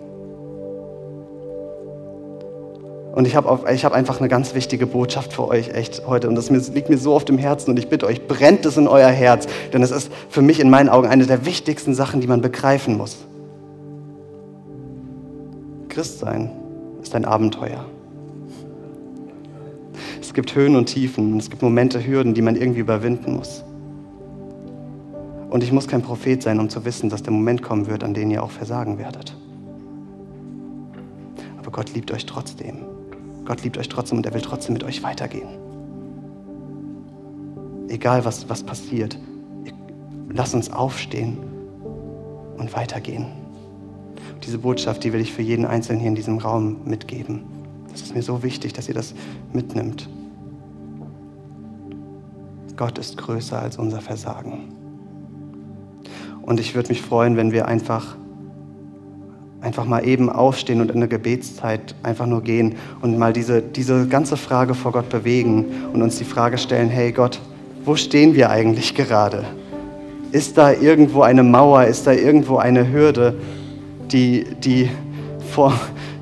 Und 3.21 3.27
ich 3.27 3.36
habe 3.36 3.49
hab 3.51 3.93
einfach 3.93 4.19
eine 4.19 4.29
ganz 4.29 4.55
wichtige 4.55 4.88
Botschaft 4.88 5.34
für 5.34 5.47
euch 5.47 5.69
echt 5.75 6.07
heute. 6.07 6.27
Und 6.27 6.34
das 6.34 6.49
liegt 6.49 6.89
mir 6.89 6.97
so 6.97 7.13
auf 7.13 7.23
dem 7.23 7.38
Herzen. 7.38 7.69
Und 7.69 7.77
ich 7.77 7.88
bitte 7.88 8.07
euch, 8.07 8.25
brennt 8.27 8.65
es 8.65 8.77
in 8.77 8.88
euer 8.88 9.10
Herz. 9.10 9.45
Denn 9.71 9.84
es 9.84 9.91
ist 9.91 10.12
für 10.27 10.41
mich 10.41 10.60
in 10.60 10.71
meinen 10.71 10.89
Augen 10.89 11.07
eine 11.07 11.27
der 11.27 11.45
wichtigsten 11.45 11.93
Sachen, 11.93 12.19
die 12.19 12.25
man 12.25 12.41
begreifen 12.41 12.97
muss. 12.97 13.17
Christsein 15.89 16.49
ist 17.03 17.13
ein 17.13 17.23
Abenteuer. 17.23 17.86
Es 20.19 20.34
gibt 20.34 20.55
Höhen 20.55 20.75
und 20.75 20.88
Tiefen. 20.88 21.38
Es 21.38 21.51
gibt 21.51 21.62
Momente, 21.62 22.03
Hürden, 22.03 22.34
die 22.34 22.41
man 22.41 22.55
irgendwie 22.55 22.79
überwinden 22.79 23.36
muss. 23.36 23.63
Und 25.51 25.62
ich 25.63 25.71
muss 25.71 25.88
kein 25.88 26.01
Prophet 26.01 26.41
sein, 26.41 26.60
um 26.60 26.69
zu 26.69 26.86
wissen, 26.86 27.12
dass 27.12 27.21
der 27.21 27.34
Moment 27.34 27.62
kommen 27.62 27.86
wird, 27.86 28.03
an 28.03 28.15
dem 28.15 28.31
ihr 28.31 28.41
auch 28.41 28.49
versagen 28.49 28.97
werdet. 28.97 29.36
Aber 31.60 31.69
Gott 31.69 31.93
liebt 31.93 32.12
euch 32.12 32.25
trotzdem. 32.25 32.90
Gott 33.45 33.63
liebt 33.63 33.77
euch 33.77 33.89
trotzdem 33.89 34.17
und 34.17 34.25
er 34.25 34.34
will 34.34 34.41
trotzdem 34.41 34.73
mit 34.73 34.84
euch 34.84 35.04
weitergehen. 35.04 35.49
Egal 37.89 38.23
was, 38.23 38.47
was 38.47 38.63
passiert, 38.63 39.17
lass 40.30 40.54
uns 40.54 40.71
aufstehen 40.71 41.38
und 42.58 42.73
weitergehen. 42.75 43.25
Und 44.34 44.45
diese 44.45 44.60
Botschaft, 44.60 45.04
die 45.04 45.13
will 45.13 45.21
ich 45.21 45.34
für 45.34 45.41
jeden 45.41 45.65
Einzelnen 45.65 45.99
hier 45.99 46.10
in 46.10 46.15
diesem 46.15 46.38
Raum 46.38 46.77
mitgeben. 46.86 47.43
Das 47.91 48.01
ist 48.01 48.15
mir 48.15 48.23
so 48.23 48.43
wichtig, 48.43 48.73
dass 48.73 48.88
ihr 48.88 48.93
das 48.93 49.13
mitnimmt. 49.51 50.08
Gott 52.77 52.97
ist 52.97 53.17
größer 53.17 53.62
als 53.62 53.77
unser 53.77 54.01
Versagen. 54.01 54.73
Und 56.41 56.60
ich 56.60 56.73
würde 56.73 56.89
mich 56.89 57.01
freuen, 57.01 57.38
wenn 57.38 57.51
wir 57.51 57.67
einfach 57.67 58.15
einfach 59.71 59.86
mal 59.86 60.05
eben 60.05 60.29
aufstehen 60.29 60.81
und 60.81 60.91
in 60.91 60.99
der 60.99 61.07
Gebetszeit 61.07 61.95
einfach 62.03 62.25
nur 62.25 62.41
gehen 62.41 62.75
und 63.01 63.17
mal 63.17 63.31
diese, 63.31 63.62
diese 63.62 64.05
ganze 64.05 64.36
Frage 64.36 64.73
vor 64.73 64.91
Gott 64.91 65.07
bewegen 65.07 65.63
und 65.93 66.01
uns 66.01 66.17
die 66.17 66.25
Frage 66.25 66.57
stellen, 66.57 66.89
hey 66.89 67.13
Gott, 67.13 67.39
wo 67.86 67.95
stehen 67.95 68.36
wir 68.36 68.49
eigentlich 68.49 68.95
gerade? 68.95 69.45
Ist 70.34 70.57
da 70.57 70.73
irgendwo 70.73 71.21
eine 71.21 71.41
Mauer, 71.41 71.86
ist 71.86 72.05
da 72.05 72.12
irgendwo 72.12 72.57
eine 72.57 72.91
Hürde, 72.91 73.36
die, 74.12 74.45
die, 74.62 74.89
vor, 75.53 75.73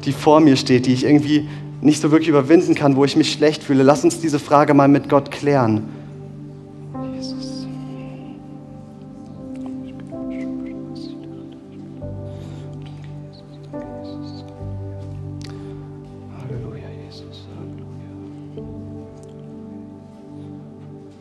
die 0.05 0.11
vor 0.11 0.41
mir 0.41 0.55
steht, 0.55 0.85
die 0.85 0.93
ich 0.93 1.03
irgendwie 1.03 1.49
nicht 1.81 2.01
so 2.01 2.11
wirklich 2.11 2.29
überwinden 2.29 2.75
kann, 2.75 2.95
wo 2.95 3.03
ich 3.03 3.15
mich 3.15 3.31
schlecht 3.31 3.63
fühle? 3.63 3.81
Lass 3.81 4.03
uns 4.03 4.19
diese 4.19 4.37
Frage 4.37 4.75
mal 4.75 4.87
mit 4.87 5.09
Gott 5.09 5.31
klären 5.31 5.85